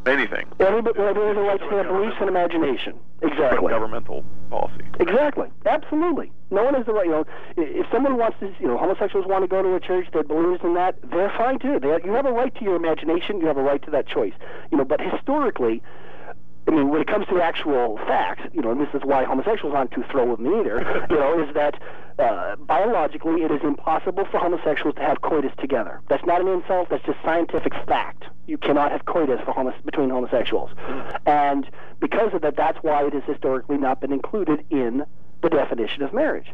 anything. 0.06 0.46
Everybody, 0.60 0.98
everybody 0.98 1.26
has 1.28 1.36
a 1.36 1.40
right 1.40 1.60
to 1.60 1.68
their 1.70 1.84
beliefs 1.84 2.16
and 2.20 2.28
imagination. 2.28 2.98
Exactly. 3.22 3.70
governmental 3.70 4.24
policy. 4.50 4.84
Exactly. 4.98 5.48
Absolutely. 5.64 6.32
No 6.50 6.64
one 6.64 6.74
has 6.74 6.86
the 6.86 6.92
right. 6.92 7.06
You 7.06 7.12
know, 7.12 7.24
if 7.56 7.86
someone 7.92 8.16
wants 8.16 8.38
to, 8.40 8.52
you 8.58 8.66
know, 8.66 8.76
homosexuals 8.76 9.26
want 9.26 9.44
to 9.44 9.48
go 9.48 9.62
to 9.62 9.74
a 9.74 9.80
church 9.80 10.08
that 10.12 10.28
believes 10.28 10.60
in 10.64 10.74
that, 10.74 10.96
they're 11.10 11.32
fine 11.36 11.58
too. 11.58 11.78
They, 11.80 11.88
you 12.04 12.12
have 12.12 12.26
a 12.26 12.32
right 12.32 12.54
to 12.54 12.64
your 12.64 12.76
imagination. 12.76 13.40
You 13.40 13.46
have 13.46 13.56
a 13.56 13.62
right 13.62 13.82
to 13.82 13.90
that 13.92 14.06
choice. 14.06 14.34
You 14.70 14.78
know, 14.78 14.84
but 14.84 15.00
historically. 15.00 15.82
I 16.64 16.70
mean, 16.70 16.90
when 16.90 17.00
it 17.00 17.08
comes 17.08 17.26
to 17.26 17.42
actual 17.42 17.96
facts, 18.06 18.42
you 18.52 18.62
know, 18.62 18.70
and 18.70 18.80
this 18.80 18.88
is 18.94 19.00
why 19.02 19.24
homosexuals 19.24 19.74
aren't 19.74 19.90
too 19.90 20.04
thrilled 20.08 20.30
with 20.30 20.38
me 20.38 20.60
either, 20.60 21.06
you 21.10 21.16
know, 21.16 21.42
is 21.42 21.52
that 21.54 21.82
uh, 22.20 22.54
biologically 22.54 23.42
it 23.42 23.50
is 23.50 23.60
impossible 23.64 24.24
for 24.30 24.38
homosexuals 24.38 24.94
to 24.94 25.02
have 25.02 25.22
coitus 25.22 25.50
together. 25.58 26.00
That's 26.08 26.24
not 26.24 26.40
an 26.40 26.46
insult, 26.46 26.88
that's 26.88 27.04
just 27.04 27.18
scientific 27.24 27.72
fact. 27.88 28.26
You 28.46 28.58
cannot 28.58 28.90
have 28.92 29.04
coitus 29.04 29.40
for 29.44 29.52
homo- 29.52 29.74
between 29.84 30.10
homosexuals. 30.10 30.70
And 31.26 31.68
because 32.00 32.34
of 32.34 32.42
that, 32.42 32.56
that's 32.56 32.78
why 32.82 33.04
it 33.06 33.12
has 33.12 33.22
historically 33.24 33.78
not 33.78 34.00
been 34.00 34.12
included 34.12 34.64
in 34.70 35.04
the 35.42 35.48
definition 35.48 36.02
of 36.02 36.12
marriage. 36.12 36.48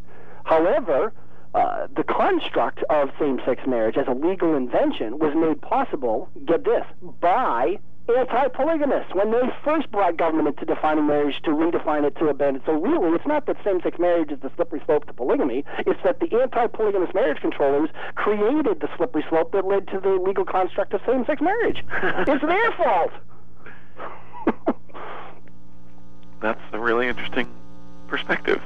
However, 0.44 1.12
uh, 1.54 1.86
the 1.96 2.04
construct 2.04 2.82
of 2.90 3.10
same-sex 3.18 3.62
marriage 3.66 3.96
as 3.96 4.06
a 4.06 4.12
legal 4.12 4.54
invention 4.54 5.18
was 5.18 5.34
made 5.34 5.60
possible, 5.62 6.28
get 6.44 6.64
this, 6.64 6.84
by 7.20 7.78
anti-polygamists 8.16 9.14
when 9.14 9.30
they 9.30 9.42
first 9.62 9.90
brought 9.90 10.16
government 10.16 10.48
into 10.48 10.64
defining 10.64 11.06
marriage 11.06 11.40
to 11.44 11.50
redefine 11.50 12.04
it 12.04 12.16
to 12.16 12.28
abandon. 12.28 12.62
So 12.64 12.72
really, 12.72 13.14
it's 13.14 13.26
not 13.26 13.44
that 13.46 13.56
same-sex 13.62 13.98
marriage 13.98 14.30
is 14.30 14.40
the 14.40 14.50
slippery 14.56 14.80
slope 14.86 15.06
to 15.06 15.12
polygamy. 15.12 15.64
It's 15.80 16.00
that 16.04 16.20
the 16.20 16.40
anti-polygamous 16.40 17.12
marriage 17.12 17.40
controllers 17.40 17.90
created 18.36 18.80
the 18.80 18.88
slippery 18.96 19.24
slope 19.28 19.52
that 19.52 19.64
led 19.64 19.88
to 19.88 20.00
the 20.00 20.10
legal 20.10 20.44
construct 20.44 20.92
of 20.92 21.00
same-sex 21.06 21.40
marriage. 21.40 21.84
it's 22.02 22.44
their 22.44 22.72
fault. 22.72 23.12
That's 26.40 26.60
a 26.72 26.78
really 26.78 27.08
interesting 27.08 27.48
perspective. 28.06 28.60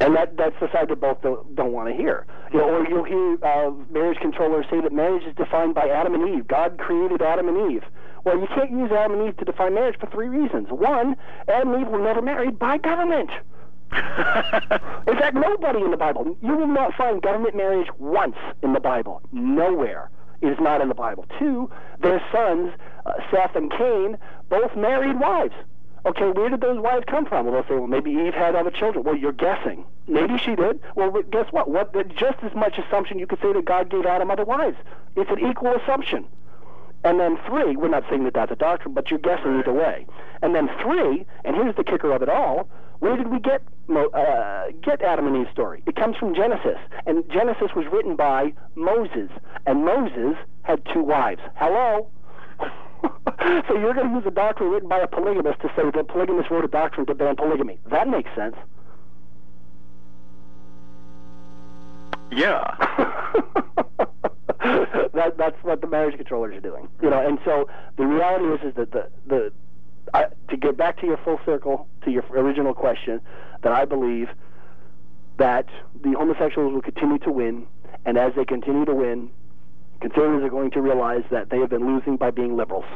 And 0.00 0.14
that 0.16 0.36
that's 0.36 0.54
the 0.60 0.70
side 0.70 0.88
that 0.88 1.00
both 1.00 1.22
don't, 1.22 1.56
don't 1.56 1.72
want 1.72 1.88
to 1.88 1.94
hear. 1.94 2.26
You 2.52 2.58
know, 2.58 2.68
or 2.68 2.88
you'll 2.88 3.04
hear 3.04 3.38
uh, 3.42 3.70
marriage 3.90 4.18
controllers 4.18 4.66
say 4.70 4.80
that 4.80 4.92
marriage 4.92 5.24
is 5.24 5.34
defined 5.34 5.74
by 5.74 5.88
Adam 5.88 6.14
and 6.14 6.36
Eve. 6.36 6.46
God 6.46 6.78
created 6.78 7.22
Adam 7.22 7.48
and 7.48 7.72
Eve. 7.72 7.84
Well, 8.24 8.38
you 8.38 8.46
can't 8.48 8.70
use 8.70 8.90
Adam 8.92 9.18
and 9.18 9.28
Eve 9.28 9.36
to 9.38 9.44
define 9.46 9.74
marriage 9.74 9.98
for 9.98 10.06
three 10.06 10.28
reasons. 10.28 10.68
One, 10.70 11.16
Adam 11.48 11.72
and 11.72 11.82
Eve 11.82 11.88
were 11.88 12.00
never 12.02 12.20
married 12.20 12.58
by 12.58 12.76
government. 12.76 13.30
In 13.92 15.16
fact, 15.16 15.34
nobody 15.34 15.82
in 15.82 15.90
the 15.90 15.96
Bible. 15.96 16.36
You 16.42 16.56
will 16.56 16.66
not 16.66 16.94
find 16.94 17.22
government 17.22 17.56
marriage 17.56 17.88
once 17.98 18.36
in 18.62 18.72
the 18.72 18.80
Bible. 18.80 19.22
Nowhere. 19.32 20.10
It 20.40 20.48
is 20.48 20.58
not 20.60 20.80
in 20.80 20.88
the 20.88 20.94
Bible. 20.94 21.26
Two, 21.38 21.70
their 22.00 22.22
sons, 22.30 22.72
uh, 23.06 23.12
Seth 23.30 23.56
and 23.56 23.70
Cain, 23.70 24.18
both 24.48 24.76
married 24.76 25.18
wives. 25.18 25.54
Okay, 26.06 26.30
where 26.30 26.48
did 26.48 26.60
those 26.60 26.78
wives 26.78 27.04
come 27.08 27.26
from? 27.26 27.46
Well, 27.46 27.54
they'll 27.54 27.68
say, 27.68 27.74
well, 27.74 27.88
maybe 27.88 28.12
Eve 28.12 28.34
had 28.34 28.54
other 28.54 28.70
children. 28.70 29.04
Well, 29.04 29.16
you're 29.16 29.32
guessing. 29.32 29.84
Maybe 30.06 30.38
she 30.38 30.54
did. 30.54 30.80
Well, 30.94 31.10
guess 31.30 31.46
what? 31.50 31.68
What? 31.68 31.92
Just 32.16 32.38
as 32.42 32.54
much 32.54 32.78
assumption 32.78 33.18
you 33.18 33.26
could 33.26 33.40
say 33.42 33.52
that 33.52 33.64
God 33.64 33.90
gave 33.90 34.06
Adam 34.06 34.30
other 34.30 34.44
wives. 34.44 34.76
It's 35.16 35.30
an 35.30 35.40
equal 35.40 35.74
assumption. 35.74 36.26
And 37.04 37.20
then 37.20 37.38
three, 37.46 37.76
we're 37.76 37.88
not 37.88 38.04
saying 38.10 38.24
that 38.24 38.34
that's 38.34 38.50
a 38.50 38.56
doctrine, 38.56 38.92
but 38.92 39.10
you're 39.10 39.20
guessing 39.20 39.58
either 39.58 39.72
way. 39.72 40.06
And 40.42 40.54
then 40.54 40.68
three, 40.82 41.24
and 41.44 41.54
here's 41.54 41.76
the 41.76 41.84
kicker 41.84 42.12
of 42.12 42.22
it 42.22 42.28
all: 42.28 42.68
where 42.98 43.16
did 43.16 43.28
we 43.28 43.38
get 43.38 43.62
uh, 43.90 44.64
get 44.82 45.02
Adam 45.02 45.26
and 45.26 45.36
Eve's 45.36 45.50
story? 45.52 45.82
It 45.86 45.94
comes 45.94 46.16
from 46.16 46.34
Genesis, 46.34 46.78
and 47.06 47.24
Genesis 47.30 47.70
was 47.76 47.86
written 47.92 48.16
by 48.16 48.52
Moses, 48.74 49.30
and 49.66 49.84
Moses 49.84 50.36
had 50.62 50.82
two 50.92 51.02
wives. 51.02 51.40
Hello. 51.54 52.10
so 53.68 53.78
you're 53.78 53.94
going 53.94 54.08
to 54.08 54.14
use 54.14 54.24
a 54.26 54.32
doctrine 54.32 54.70
written 54.70 54.88
by 54.88 54.98
a 54.98 55.06
polygamist 55.06 55.60
to 55.60 55.68
say 55.76 55.84
that 55.84 55.96
a 55.96 56.04
polygamist 56.04 56.50
wrote 56.50 56.64
a 56.64 56.68
doctrine 56.68 57.06
to 57.06 57.14
ban 57.14 57.36
polygamy? 57.36 57.78
That 57.88 58.08
makes 58.08 58.30
sense. 58.34 58.56
Yeah. 62.32 62.74
that 65.18 65.36
that's 65.36 65.62
what 65.62 65.80
the 65.80 65.86
marriage 65.86 66.16
controllers 66.16 66.56
are 66.56 66.60
doing. 66.60 66.88
You 67.02 67.10
know, 67.10 67.26
and 67.26 67.38
so 67.44 67.68
the 67.96 68.06
reality 68.06 68.44
is 68.44 68.70
is 68.70 68.74
that 68.76 68.92
the 68.92 69.08
the 69.26 69.52
I, 70.14 70.26
to 70.48 70.56
get 70.56 70.76
back 70.76 70.98
to 71.00 71.06
your 71.06 71.18
full 71.18 71.38
circle 71.44 71.86
to 72.04 72.10
your 72.10 72.24
original 72.30 72.74
question, 72.74 73.20
that 73.62 73.72
I 73.72 73.84
believe 73.84 74.28
that 75.38 75.66
the 76.02 76.12
homosexuals 76.12 76.72
will 76.72 76.82
continue 76.82 77.18
to 77.18 77.30
win, 77.30 77.66
and 78.04 78.16
as 78.16 78.32
they 78.34 78.44
continue 78.44 78.84
to 78.84 78.94
win, 78.94 79.30
conservatives 80.00 80.44
are 80.44 80.50
going 80.50 80.70
to 80.72 80.80
realize 80.80 81.24
that 81.30 81.50
they 81.50 81.58
have 81.58 81.70
been 81.70 81.86
losing 81.86 82.16
by 82.16 82.30
being 82.30 82.56
liberals, 82.56 82.86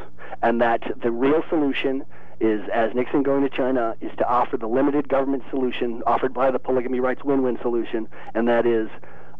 and 0.43 0.61
that 0.61 0.83
the 1.03 1.11
real 1.11 1.43
solution 1.49 2.05
is, 2.41 2.61
as 2.73 2.95
Nixon 2.95 3.23
going 3.23 3.43
to 3.43 3.51
China, 3.51 3.95
is 4.01 4.11
to 4.19 4.29
offer 4.29 4.57
the 4.57 4.67
limited 4.67 5.09
government 5.09 5.45
solution 5.51 6.03
offered 6.07 6.35
by 6.35 6.51
the 6.51 6.59
polygamy 6.59 7.01
rights 7.01 7.23
win-win 7.25 7.59
solution, 7.63 8.09
and 8.35 8.49
that 8.49 8.67
is 8.67 8.89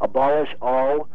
abolish 0.01 0.51
all 0.61 1.09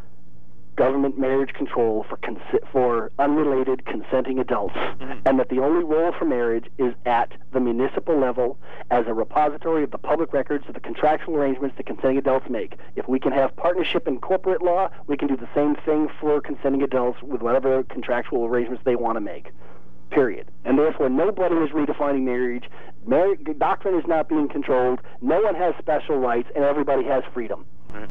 government 0.78 1.18
marriage 1.18 1.52
control 1.54 2.06
for 2.08 2.16
consi- 2.18 2.66
for 2.72 3.10
unrelated 3.18 3.84
consenting 3.84 4.38
adults, 4.38 4.76
mm-hmm. 4.76 5.18
and 5.26 5.38
that 5.38 5.48
the 5.48 5.58
only 5.58 5.84
role 5.84 6.12
for 6.16 6.24
marriage 6.24 6.66
is 6.78 6.94
at 7.04 7.32
the 7.52 7.58
municipal 7.58 8.16
level 8.16 8.56
as 8.92 9.04
a 9.08 9.12
repository 9.12 9.82
of 9.82 9.90
the 9.90 9.98
public 9.98 10.32
records 10.32 10.64
of 10.68 10.74
the 10.74 10.80
contractual 10.80 11.34
arrangements 11.34 11.76
that 11.76 11.84
consenting 11.84 12.16
adults 12.16 12.48
make. 12.48 12.76
If 12.94 13.08
we 13.08 13.18
can 13.18 13.32
have 13.32 13.54
partnership 13.56 14.06
in 14.06 14.20
corporate 14.20 14.62
law, 14.62 14.88
we 15.08 15.16
can 15.16 15.26
do 15.26 15.36
the 15.36 15.48
same 15.52 15.74
thing 15.84 16.08
for 16.20 16.40
consenting 16.40 16.82
adults 16.82 17.20
with 17.22 17.42
whatever 17.42 17.82
contractual 17.82 18.46
arrangements 18.46 18.84
they 18.84 18.96
want 18.96 19.16
to 19.16 19.20
make. 19.20 19.50
Period. 20.10 20.46
And 20.64 20.78
therefore, 20.78 21.08
nobody 21.10 21.56
is 21.56 21.70
redefining 21.70 22.22
marriage. 22.22 22.70
Marriage 23.04 23.40
doctrine 23.58 23.98
is 23.98 24.06
not 24.06 24.28
being 24.28 24.48
controlled. 24.48 25.00
No 25.20 25.40
one 25.42 25.56
has 25.56 25.74
special 25.78 26.18
rights, 26.18 26.48
and 26.54 26.64
everybody 26.64 27.04
has 27.04 27.24
freedom. 27.34 27.66
Right. 27.92 28.08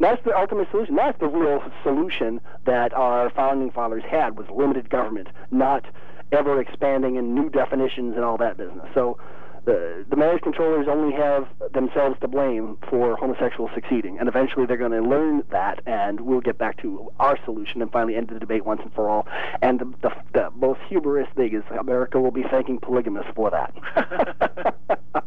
That's 0.00 0.22
the 0.24 0.36
ultimate 0.36 0.70
solution. 0.70 0.94
That's 0.94 1.18
the 1.18 1.28
real 1.28 1.62
solution 1.82 2.40
that 2.66 2.92
our 2.94 3.30
founding 3.30 3.70
fathers 3.70 4.04
had 4.08 4.38
was 4.38 4.46
limited 4.50 4.90
government, 4.90 5.28
not 5.50 5.84
ever 6.30 6.60
expanding 6.60 7.16
and 7.16 7.34
new 7.34 7.48
definitions 7.48 8.14
and 8.14 8.24
all 8.24 8.36
that 8.38 8.56
business. 8.56 8.86
So 8.94 9.18
the 9.64 10.04
the 10.08 10.16
marriage 10.16 10.42
controllers 10.42 10.86
only 10.88 11.14
have 11.14 11.46
themselves 11.72 12.16
to 12.20 12.28
blame 12.28 12.78
for 12.88 13.16
homosexuals 13.16 13.70
succeeding, 13.74 14.18
and 14.18 14.28
eventually 14.28 14.66
they're 14.66 14.76
going 14.76 14.92
to 14.92 15.02
learn 15.02 15.42
that, 15.50 15.80
and 15.84 16.20
we'll 16.20 16.40
get 16.40 16.58
back 16.58 16.80
to 16.82 17.12
our 17.18 17.38
solution 17.44 17.82
and 17.82 17.92
finally 17.92 18.16
end 18.16 18.28
the 18.28 18.38
debate 18.38 18.64
once 18.64 18.80
and 18.82 18.92
for 18.94 19.10
all. 19.10 19.26
And 19.60 19.80
the, 19.80 19.84
the, 20.02 20.10
the 20.32 20.50
most 20.52 20.80
humorous 20.88 21.28
thing 21.36 21.54
is 21.54 21.62
America 21.78 22.20
will 22.20 22.30
be 22.30 22.44
thanking 22.44 22.78
polygamists 22.78 23.32
for 23.34 23.50
that. 23.50 24.74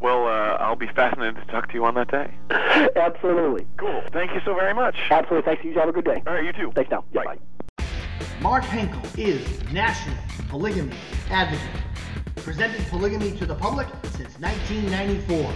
well, 0.00 0.26
uh, 0.26 0.56
I'll 0.60 0.74
be 0.76 0.88
fascinated 0.88 1.36
to 1.36 1.44
talk 1.52 1.68
to 1.68 1.74
you 1.74 1.84
on 1.84 1.94
that 1.94 2.10
day. 2.10 2.32
Absolutely. 2.96 3.66
Cool. 3.76 4.02
Thank 4.12 4.32
you 4.34 4.40
so 4.44 4.54
very 4.54 4.74
much. 4.74 4.96
Absolutely. 5.10 5.42
Thanks. 5.44 5.64
You 5.64 5.72
have 5.74 5.88
a 5.88 5.92
good 5.92 6.04
day. 6.04 6.20
All 6.26 6.34
right, 6.34 6.44
you 6.44 6.52
too. 6.52 6.72
Thanks 6.74 6.90
now. 6.90 7.04
Yeah, 7.12 7.22
Bye. 7.24 7.36
bye. 7.36 7.84
Mark 8.40 8.64
Henkel 8.64 9.00
is 9.18 9.46
National 9.72 10.16
Polygamy 10.48 10.96
Advocate. 11.30 11.82
Presented 12.36 12.84
polygamy 12.88 13.32
to 13.36 13.44
the 13.46 13.54
public 13.54 13.86
since 14.16 14.38
1994. 14.40 15.52